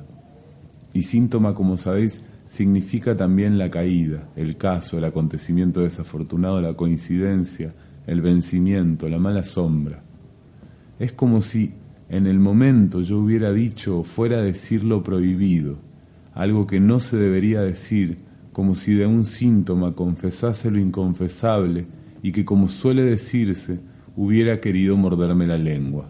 Y 0.91 1.04
síntoma, 1.04 1.56
como 1.56 1.78
sabéis, 1.78 2.19
significa 2.49 3.15
también 3.15 3.58
la 3.58 3.69
caída, 3.69 4.28
el 4.36 4.58
caso, 4.58 4.97
el 4.97 5.06
acontecimiento 5.06 5.80
desafortunado, 5.80 6.60
la 6.60 6.73
coincidencia, 6.73 7.73
el 8.08 8.21
vencimiento, 8.21 9.08
la 9.08 9.19
mala 9.19 9.45
sombra. 9.45 10.01
Es 10.99 11.13
como 11.13 11.41
si 11.41 11.71
en 12.10 12.28
el 12.28 12.39
momento 12.39 13.02
yo 13.02 13.20
hubiera 13.20 13.52
dicho 13.52 14.04
fuera 14.04 14.38
a 14.38 14.41
decir 14.41 14.84
lo 14.84 15.04
prohibido, 15.04 15.78
algo 16.34 16.68
que 16.68 16.80
no 16.80 17.00
se 17.00 17.18
debería 17.18 17.62
decir, 17.62 18.18
como 18.52 18.76
si 18.76 18.94
de 18.94 19.06
un 19.06 19.26
síntoma 19.26 19.94
confesase 19.94 20.72
lo 20.72 20.80
inconfesable 20.80 21.86
y 22.22 22.32
que, 22.32 22.46
como 22.46 22.70
suele 22.70 23.04
decirse, 23.04 23.80
hubiera 24.15 24.62
querido 24.62 24.98
morderme 24.98 25.48
la 25.48 25.58
lengua. 25.58 26.10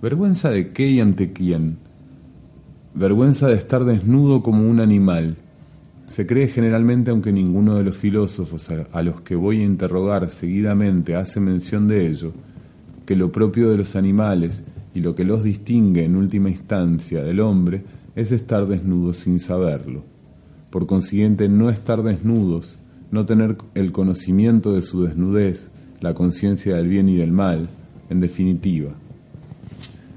¿Vergüenza 0.00 0.50
de 0.50 0.72
qué 0.72 0.88
y 0.88 1.00
ante 1.00 1.32
quién? 1.32 1.78
vergüenza 2.94 3.48
de 3.48 3.54
estar 3.54 3.84
desnudo 3.84 4.42
como 4.42 4.68
un 4.68 4.80
animal. 4.80 5.36
Se 6.06 6.26
cree 6.26 6.48
generalmente, 6.48 7.10
aunque 7.10 7.32
ninguno 7.32 7.76
de 7.76 7.84
los 7.84 7.96
filósofos 7.96 8.68
a, 8.70 9.02
los 9.02 9.20
que 9.20 9.36
voy 9.36 9.60
a 9.60 9.64
interrogar 9.64 10.28
seguidamente 10.28 11.14
hace 11.14 11.38
mención 11.38 11.86
de 11.86 12.06
ello, 12.06 12.32
que 13.06 13.14
lo 13.14 13.30
propio 13.30 13.70
de 13.70 13.76
los 13.76 13.94
animales 13.94 14.64
y 14.94 15.00
lo 15.00 15.14
que 15.14 15.24
los 15.24 15.42
distingue 15.42 16.04
en 16.04 16.16
última 16.16 16.50
instancia 16.50 17.22
del 17.22 17.40
hombre 17.40 17.84
es 18.16 18.32
estar 18.32 18.66
desnudos 18.66 19.18
sin 19.18 19.40
saberlo. 19.40 20.04
Por 20.70 20.86
consiguiente, 20.86 21.48
no 21.48 21.70
estar 21.70 22.02
desnudos, 22.02 22.78
no 23.10 23.26
tener 23.26 23.56
el 23.74 23.92
conocimiento 23.92 24.72
de 24.72 24.82
su 24.82 25.02
desnudez, 25.02 25.70
la 26.00 26.14
conciencia 26.14 26.76
del 26.76 26.88
bien 26.88 27.08
y 27.08 27.16
del 27.16 27.32
mal, 27.32 27.68
en 28.08 28.20
definitiva, 28.20 28.94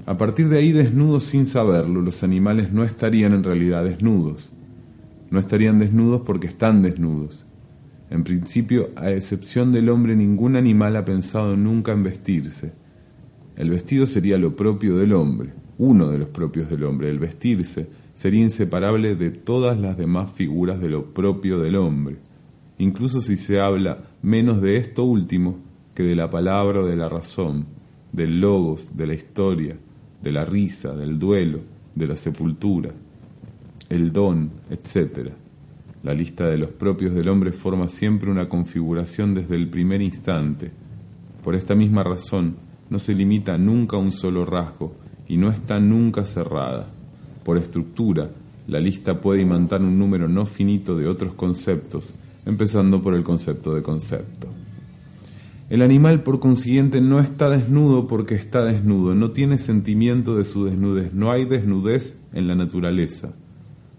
a 0.06 0.18
partir 0.18 0.50
de 0.50 0.58
ahí, 0.58 0.72
desnudos 0.72 1.24
sin 1.24 1.46
saberlo, 1.46 2.02
los 2.02 2.22
animales 2.22 2.72
no 2.72 2.84
estarían 2.84 3.32
en 3.32 3.42
realidad 3.42 3.84
desnudos. 3.84 4.52
No 5.30 5.38
estarían 5.38 5.78
desnudos 5.78 6.20
porque 6.26 6.46
están 6.46 6.82
desnudos. 6.82 7.46
En 8.10 8.22
principio, 8.22 8.90
a 8.96 9.10
excepción 9.10 9.72
del 9.72 9.88
hombre, 9.88 10.14
ningún 10.14 10.56
animal 10.56 10.96
ha 10.96 11.06
pensado 11.06 11.56
nunca 11.56 11.92
en 11.92 12.02
vestirse. 12.02 12.72
El 13.56 13.70
vestido 13.70 14.06
sería 14.06 14.36
lo 14.36 14.56
propio 14.56 14.96
del 14.96 15.12
hombre, 15.12 15.50
uno 15.78 16.10
de 16.10 16.18
los 16.18 16.28
propios 16.28 16.68
del 16.68 16.84
hombre. 16.84 17.08
El 17.08 17.18
vestirse 17.18 17.86
sería 18.14 18.42
inseparable 18.42 19.16
de 19.16 19.30
todas 19.30 19.78
las 19.78 19.96
demás 19.96 20.32
figuras 20.32 20.80
de 20.80 20.88
lo 20.88 21.12
propio 21.14 21.60
del 21.60 21.76
hombre, 21.76 22.16
incluso 22.78 23.20
si 23.20 23.36
se 23.36 23.60
habla 23.60 23.98
menos 24.22 24.60
de 24.60 24.76
esto 24.76 25.04
último 25.04 25.58
que 25.94 26.02
de 26.02 26.16
la 26.16 26.30
palabra 26.30 26.80
o 26.80 26.86
de 26.86 26.96
la 26.96 27.08
razón, 27.08 27.66
del 28.12 28.40
logos, 28.40 28.96
de 28.96 29.06
la 29.06 29.14
historia, 29.14 29.76
de 30.22 30.32
la 30.32 30.44
risa, 30.44 30.94
del 30.94 31.18
duelo, 31.18 31.60
de 31.94 32.06
la 32.06 32.16
sepultura, 32.16 32.90
el 33.88 34.12
don, 34.12 34.50
etc. 34.70 35.30
La 36.02 36.14
lista 36.14 36.48
de 36.48 36.58
los 36.58 36.70
propios 36.70 37.14
del 37.14 37.28
hombre 37.28 37.52
forma 37.52 37.88
siempre 37.88 38.30
una 38.30 38.48
configuración 38.48 39.34
desde 39.34 39.56
el 39.56 39.68
primer 39.68 40.02
instante. 40.02 40.70
Por 41.42 41.54
esta 41.54 41.74
misma 41.74 42.02
razón, 42.02 42.56
no 42.94 43.00
se 43.00 43.12
limita 43.12 43.58
nunca 43.58 43.96
a 43.96 43.98
un 43.98 44.12
solo 44.12 44.46
rasgo 44.46 44.94
y 45.26 45.36
no 45.36 45.50
está 45.50 45.80
nunca 45.80 46.24
cerrada. 46.24 46.86
Por 47.42 47.58
estructura, 47.58 48.30
la 48.68 48.78
lista 48.78 49.20
puede 49.20 49.42
imantar 49.42 49.82
un 49.82 49.98
número 49.98 50.28
no 50.28 50.46
finito 50.46 50.96
de 50.96 51.08
otros 51.08 51.34
conceptos, 51.34 52.14
empezando 52.46 53.02
por 53.02 53.14
el 53.14 53.24
concepto 53.24 53.74
de 53.74 53.82
concepto. 53.82 54.46
El 55.70 55.82
animal, 55.82 56.22
por 56.22 56.38
consiguiente, 56.38 57.00
no 57.00 57.18
está 57.18 57.50
desnudo 57.50 58.06
porque 58.06 58.36
está 58.36 58.64
desnudo, 58.64 59.16
no 59.16 59.32
tiene 59.32 59.58
sentimiento 59.58 60.36
de 60.36 60.44
su 60.44 60.64
desnudez, 60.64 61.12
no 61.12 61.32
hay 61.32 61.46
desnudez 61.46 62.16
en 62.32 62.46
la 62.46 62.54
naturaleza, 62.54 63.32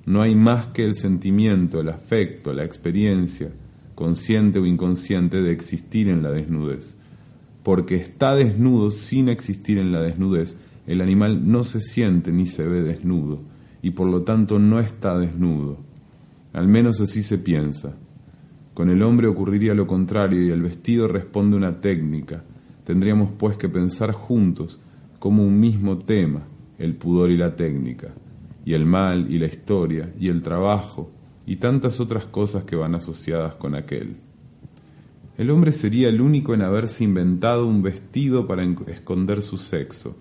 no 0.05 0.21
hay 0.21 0.35
más 0.35 0.67
que 0.67 0.85
el 0.85 0.95
sentimiento, 0.95 1.81
el 1.81 1.89
afecto, 1.89 2.53
la 2.53 2.63
experiencia, 2.63 3.51
consciente 3.93 4.57
o 4.59 4.65
inconsciente, 4.65 5.41
de 5.41 5.51
existir 5.51 6.07
en 6.07 6.23
la 6.23 6.31
desnudez. 6.31 6.94
Porque 7.65 7.95
está 7.95 8.35
desnudo 8.35 8.91
sin 8.91 9.27
existir 9.27 9.79
en 9.79 9.91
la 9.91 9.99
desnudez, 9.99 10.55
el 10.85 11.01
animal 11.01 11.49
no 11.51 11.63
se 11.63 11.81
siente 11.81 12.31
ni 12.31 12.45
se 12.45 12.67
ve 12.67 12.83
desnudo, 12.83 13.41
y 13.81 13.89
por 13.89 14.07
lo 14.07 14.21
tanto 14.21 14.59
no 14.59 14.79
está 14.79 15.17
desnudo. 15.17 15.79
Al 16.53 16.67
menos 16.67 17.01
así 17.01 17.23
se 17.23 17.39
piensa. 17.39 17.95
Con 18.75 18.91
el 18.91 19.01
hombre 19.01 19.25
ocurriría 19.25 19.73
lo 19.73 19.87
contrario 19.87 20.45
y 20.45 20.51
el 20.51 20.61
vestido 20.61 21.07
responde 21.07 21.57
una 21.57 21.81
técnica. 21.81 22.43
Tendríamos 22.83 23.31
pues 23.35 23.57
que 23.57 23.67
pensar 23.67 24.11
juntos 24.11 24.79
como 25.17 25.43
un 25.43 25.59
mismo 25.59 25.97
tema, 25.97 26.43
el 26.77 26.93
pudor 26.93 27.31
y 27.31 27.37
la 27.37 27.55
técnica, 27.55 28.13
y 28.63 28.75
el 28.75 28.85
mal 28.85 29.31
y 29.31 29.39
la 29.39 29.47
historia, 29.47 30.13
y 30.19 30.27
el 30.27 30.43
trabajo, 30.43 31.09
y 31.47 31.55
tantas 31.55 31.99
otras 31.99 32.27
cosas 32.27 32.63
que 32.63 32.75
van 32.75 32.93
asociadas 32.93 33.55
con 33.55 33.73
aquel. 33.73 34.17
El 35.37 35.49
hombre 35.49 35.73
sería 35.73 36.07
el 36.07 36.21
único 36.21 36.53
en 36.53 36.61
haberse 36.61 37.03
inventado 37.03 37.67
un 37.67 37.81
vestido 37.81 38.47
para 38.47 38.63
esconder 38.87 39.41
su 39.41 39.57
sexo. 39.57 40.15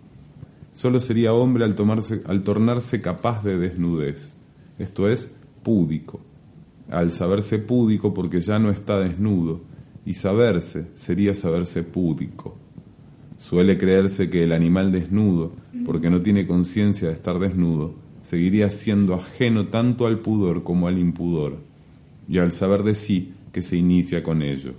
Solo 0.72 0.98
sería 0.98 1.32
hombre 1.32 1.64
al, 1.64 1.76
tomarse, 1.76 2.22
al 2.26 2.42
tornarse 2.42 3.00
capaz 3.00 3.44
de 3.44 3.56
desnudez, 3.56 4.34
esto 4.76 5.08
es, 5.08 5.30
púdico. 5.62 6.20
Al 6.90 7.12
saberse 7.12 7.60
púdico 7.60 8.12
porque 8.12 8.40
ya 8.40 8.58
no 8.58 8.70
está 8.70 8.98
desnudo, 8.98 9.60
y 10.04 10.14
saberse 10.14 10.88
sería 10.94 11.36
saberse 11.36 11.84
púdico. 11.84 12.56
Suele 13.38 13.78
creerse 13.78 14.28
que 14.28 14.42
el 14.42 14.52
animal 14.52 14.90
desnudo, 14.90 15.52
porque 15.86 16.10
no 16.10 16.22
tiene 16.22 16.44
conciencia 16.44 17.08
de 17.08 17.14
estar 17.14 17.38
desnudo, 17.38 17.94
seguiría 18.22 18.68
siendo 18.70 19.14
ajeno 19.14 19.68
tanto 19.68 20.06
al 20.06 20.18
pudor 20.18 20.64
como 20.64 20.88
al 20.88 20.98
impudor, 20.98 21.58
y 22.28 22.38
al 22.38 22.50
saber 22.50 22.82
de 22.82 22.96
sí 22.96 23.32
que 23.52 23.62
se 23.62 23.76
inicia 23.76 24.24
con 24.24 24.42
ello. 24.42 24.74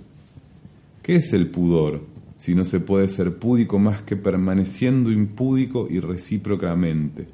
¿Qué 1.06 1.14
es 1.14 1.32
el 1.32 1.50
pudor 1.50 2.00
si 2.36 2.56
no 2.56 2.64
se 2.64 2.80
puede 2.80 3.06
ser 3.06 3.36
púdico 3.36 3.78
más 3.78 4.02
que 4.02 4.16
permaneciendo 4.16 5.12
impúdico 5.12 5.86
y 5.88 6.00
recíprocamente? 6.00 7.28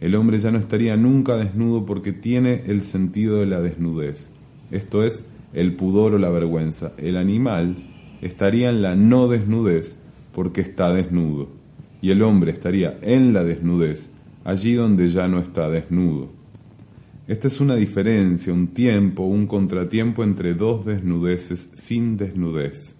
El 0.00 0.14
hombre 0.14 0.38
ya 0.38 0.52
no 0.52 0.58
estaría 0.58 0.96
nunca 0.96 1.36
desnudo 1.36 1.84
porque 1.86 2.12
tiene 2.12 2.62
el 2.66 2.82
sentido 2.82 3.38
de 3.38 3.46
la 3.46 3.60
desnudez, 3.60 4.30
esto 4.70 5.02
es, 5.02 5.24
el 5.52 5.74
pudor 5.74 6.14
o 6.14 6.18
la 6.18 6.30
vergüenza. 6.30 6.92
El 6.98 7.16
animal 7.16 7.78
estaría 8.22 8.70
en 8.70 8.80
la 8.80 8.94
no 8.94 9.26
desnudez 9.26 9.96
porque 10.32 10.60
está 10.60 10.94
desnudo, 10.94 11.48
y 12.00 12.12
el 12.12 12.22
hombre 12.22 12.52
estaría 12.52 12.96
en 13.02 13.32
la 13.32 13.42
desnudez, 13.42 14.08
allí 14.44 14.74
donde 14.74 15.08
ya 15.08 15.26
no 15.26 15.40
está 15.40 15.68
desnudo. 15.68 16.28
Esta 17.26 17.48
es 17.48 17.60
una 17.60 17.74
diferencia, 17.74 18.52
un 18.52 18.68
tiempo, 18.68 19.24
un 19.24 19.48
contratiempo 19.48 20.22
entre 20.22 20.54
dos 20.54 20.86
desnudeces 20.86 21.70
sin 21.74 22.16
desnudez. 22.16 22.99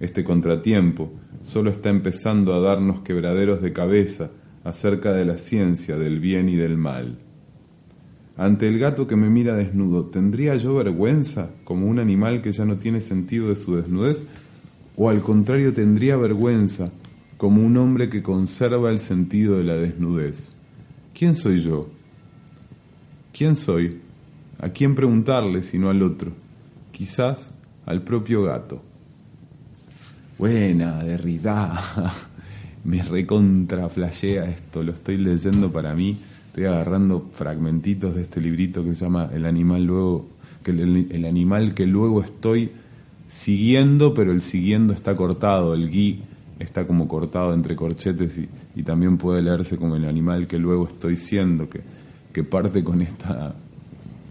Este 0.00 0.22
contratiempo 0.22 1.12
solo 1.42 1.70
está 1.70 1.88
empezando 1.88 2.54
a 2.54 2.60
darnos 2.60 3.00
quebraderos 3.00 3.60
de 3.60 3.72
cabeza 3.72 4.30
acerca 4.64 5.12
de 5.12 5.24
la 5.24 5.38
ciencia 5.38 5.96
del 5.96 6.20
bien 6.20 6.48
y 6.48 6.56
del 6.56 6.76
mal. 6.76 7.18
Ante 8.36 8.68
el 8.68 8.78
gato 8.78 9.08
que 9.08 9.16
me 9.16 9.28
mira 9.28 9.56
desnudo, 9.56 10.06
¿tendría 10.06 10.54
yo 10.56 10.74
vergüenza 10.74 11.50
como 11.64 11.86
un 11.88 11.98
animal 11.98 12.40
que 12.40 12.52
ya 12.52 12.64
no 12.64 12.76
tiene 12.76 13.00
sentido 13.00 13.48
de 13.48 13.56
su 13.56 13.74
desnudez? 13.74 14.24
¿O 14.96 15.08
al 15.10 15.22
contrario 15.22 15.72
tendría 15.72 16.16
vergüenza 16.16 16.92
como 17.36 17.64
un 17.64 17.76
hombre 17.76 18.08
que 18.08 18.22
conserva 18.22 18.90
el 18.90 19.00
sentido 19.00 19.58
de 19.58 19.64
la 19.64 19.74
desnudez? 19.74 20.52
¿Quién 21.14 21.34
soy 21.34 21.62
yo? 21.62 21.88
¿Quién 23.32 23.56
soy? 23.56 23.98
¿A 24.60 24.68
quién 24.68 24.94
preguntarle 24.94 25.62
sino 25.62 25.90
al 25.90 26.02
otro? 26.02 26.32
Quizás 26.92 27.50
al 27.86 28.02
propio 28.02 28.44
gato. 28.44 28.82
Buena, 30.38 31.02
Derrida. 31.02 31.82
Me 32.84 33.02
recontraflashea 33.02 34.44
esto, 34.44 34.84
lo 34.84 34.92
estoy 34.92 35.16
leyendo 35.16 35.72
para 35.72 35.96
mí. 35.96 36.16
Estoy 36.46 36.66
agarrando 36.66 37.28
fragmentitos 37.32 38.14
de 38.14 38.22
este 38.22 38.40
librito 38.40 38.84
que 38.84 38.94
se 38.94 39.04
llama 39.04 39.30
El 39.34 39.46
animal 39.46 39.84
luego 39.84 40.28
que 40.62 40.70
el, 40.70 41.24
animal 41.24 41.74
que 41.74 41.86
luego 41.86 42.22
estoy 42.22 42.70
siguiendo, 43.26 44.14
pero 44.14 44.30
el 44.30 44.40
siguiendo 44.40 44.92
está 44.92 45.16
cortado, 45.16 45.74
el 45.74 45.90
gui 45.90 46.22
está 46.60 46.86
como 46.86 47.08
cortado 47.08 47.52
entre 47.52 47.74
corchetes 47.74 48.38
y, 48.76 48.82
también 48.84 49.18
puede 49.18 49.42
leerse 49.42 49.76
como 49.76 49.96
el 49.96 50.04
animal 50.04 50.46
que 50.46 50.58
luego 50.58 50.86
estoy 50.86 51.16
siendo, 51.16 51.68
que, 51.68 51.82
parte 52.44 52.84
con 52.84 53.02
esta, 53.02 53.56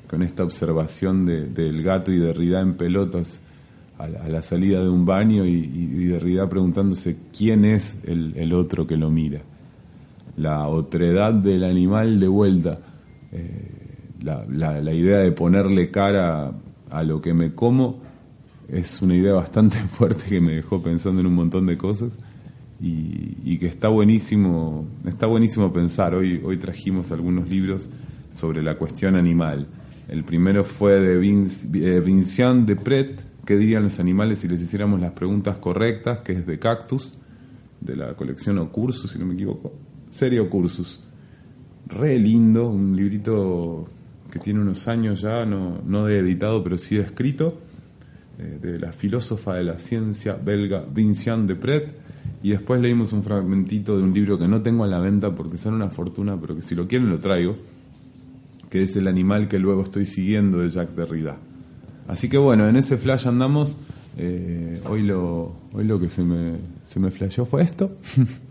con 0.09 0.23
esta 0.23 0.45
observación 0.45 1.25
de, 1.25 1.47
del 1.47 1.83
gato 1.83 2.13
y 2.13 2.19
Derrida 2.19 2.61
en 2.61 2.75
pelotas 2.75 3.41
a 3.97 4.07
la, 4.07 4.41
salida 4.41 4.81
de 4.81 4.89
un 4.89 5.05
baño 5.05 5.45
y, 5.45 5.53
y, 5.53 6.05
Derrida 6.05 6.47
preguntándose 6.47 7.17
quién 7.35 7.65
es 7.65 7.97
el, 8.05 8.53
otro 8.53 8.85
que 8.85 8.95
lo 8.95 9.09
mira. 9.09 9.41
La 10.35 10.67
otredad 10.67 11.33
del 11.33 11.63
animal 11.63 12.19
de 12.19 12.27
vuelta, 12.27 12.79
eh, 13.31 13.71
la, 14.21 14.93
idea 14.93 15.19
de 15.19 15.31
ponerle 15.31 15.89
cara 15.89 16.51
a 16.91 17.03
lo 17.03 17.21
que 17.21 17.33
me 17.33 17.53
como 17.53 17.99
es 18.67 19.01
una 19.01 19.15
idea 19.15 19.33
bastante 19.33 19.77
fuerte 19.89 20.25
que 20.29 20.41
me 20.41 20.53
dejó 20.53 20.81
pensando 20.81 21.21
en 21.21 21.27
un 21.27 21.35
montón 21.35 21.65
de 21.65 21.77
cosas 21.77 22.15
y, 22.79 23.57
que 23.57 23.65
está 23.65 23.87
buenísimo, 23.87 24.85
está 25.07 25.25
buenísimo 25.25 25.73
pensar. 25.73 26.13
Hoy, 26.13 26.39
hoy 26.45 26.57
trajimos 26.57 27.11
algunos 27.11 27.49
libros 27.49 27.89
sobre 28.35 28.61
la 28.61 28.75
cuestión 28.77 29.15
animal. 29.15 29.67
El 30.07 30.23
primero 30.23 30.63
fue 30.63 30.99
de 30.99 31.15
eh, 31.15 31.99
Vincent 31.99 32.67
de 32.67 32.75
Pret, 32.75 33.19
qué 33.47 33.57
dirían 33.57 33.83
los 33.83 34.01
animales 34.01 34.39
si 34.39 34.49
les 34.49 34.61
hiciéramos 34.61 34.99
las 34.99 35.13
preguntas 35.13 35.57
correctas, 35.57 36.19
que 36.19 36.33
es 36.33 36.45
de 36.45 36.59
Cactus, 36.59 37.13
de 37.79 37.95
la 37.95 38.13
colección 38.13 38.57
Ocursus, 38.57 39.09
si 39.09 39.17
no 39.17 39.25
me 39.25 39.35
equivoco. 39.35 39.71
Serie 40.11 40.41
Ocursus. 40.41 40.99
Re 41.85 42.19
lindo, 42.19 42.67
un 42.67 42.93
librito 42.93 43.87
que 44.29 44.39
tiene 44.39 44.59
unos 44.59 44.89
años 44.89 45.21
ya, 45.21 45.45
no, 45.45 45.81
no 45.87 46.05
de 46.05 46.19
editado, 46.19 46.61
pero 46.61 46.77
sí 46.77 46.97
de 46.97 47.03
escrito, 47.03 47.57
eh, 48.37 48.59
de 48.61 48.79
la 48.79 48.91
filósofa 48.91 49.53
de 49.53 49.63
la 49.63 49.79
ciencia 49.79 50.33
belga 50.33 50.83
Vincent 50.93 51.47
de 51.47 51.55
Pret. 51.55 51.95
Y 52.43 52.49
después 52.49 52.81
leímos 52.81 53.13
un 53.13 53.23
fragmentito 53.23 53.97
de 53.97 54.03
un 54.03 54.13
libro 54.13 54.37
que 54.37 54.49
no 54.49 54.61
tengo 54.61 54.83
a 54.83 54.87
la 54.87 54.99
venta 54.99 55.33
porque 55.33 55.57
son 55.57 55.73
una 55.73 55.87
fortuna, 55.89 56.37
pero 56.39 56.53
que 56.53 56.61
si 56.61 56.75
lo 56.75 56.85
quieren 56.85 57.09
lo 57.09 57.19
traigo, 57.19 57.55
que 58.69 58.83
es 58.83 58.93
El 58.97 59.07
animal 59.07 59.47
que 59.47 59.57
luego 59.57 59.83
estoy 59.83 60.05
siguiendo 60.05 60.59
de 60.59 60.69
Jacques 60.69 60.97
Derrida. 60.97 61.37
Así 62.07 62.29
que 62.29 62.37
bueno, 62.37 62.67
en 62.67 62.75
ese 62.75 62.97
flash 62.97 63.27
andamos. 63.27 63.77
Eh, 64.17 64.81
hoy, 64.89 65.03
lo, 65.03 65.53
hoy 65.73 65.83
lo 65.83 65.99
que 65.99 66.09
se 66.09 66.23
me, 66.23 66.53
se 66.87 66.99
me 66.99 67.11
flasheó 67.11 67.45
fue 67.45 67.61
esto, 67.61 67.97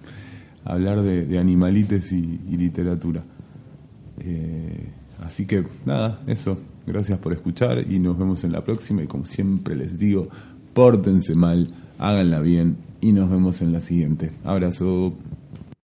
hablar 0.65 1.03
de, 1.03 1.39
animalites 1.39 2.13
y, 2.13 2.23
literatura. 2.57 3.25
Eh, 4.21 4.89
así 5.25 5.47
que 5.47 5.67
nada, 5.85 6.21
eso. 6.27 6.59
Gracias 6.87 7.19
por 7.19 7.33
escuchar 7.33 7.85
y 7.91 7.99
nos 7.99 8.17
vemos 8.17 8.45
en 8.45 8.53
la 8.53 8.63
próxima. 8.63 9.03
Y 9.03 9.09
como 9.09 9.27
siempre 9.27 9.75
les 9.75 9.99
digo, 9.99 10.29
pórtense 10.73 11.35
mal, 11.35 11.67
háganla 11.99 12.41
bien 12.41 12.77
y 13.01 13.11
nos 13.11 13.29
vemos 13.29 13.61
en 13.61 13.73
la 13.73 13.81
siguiente. 13.81 14.31
Abrazo. 14.45 15.15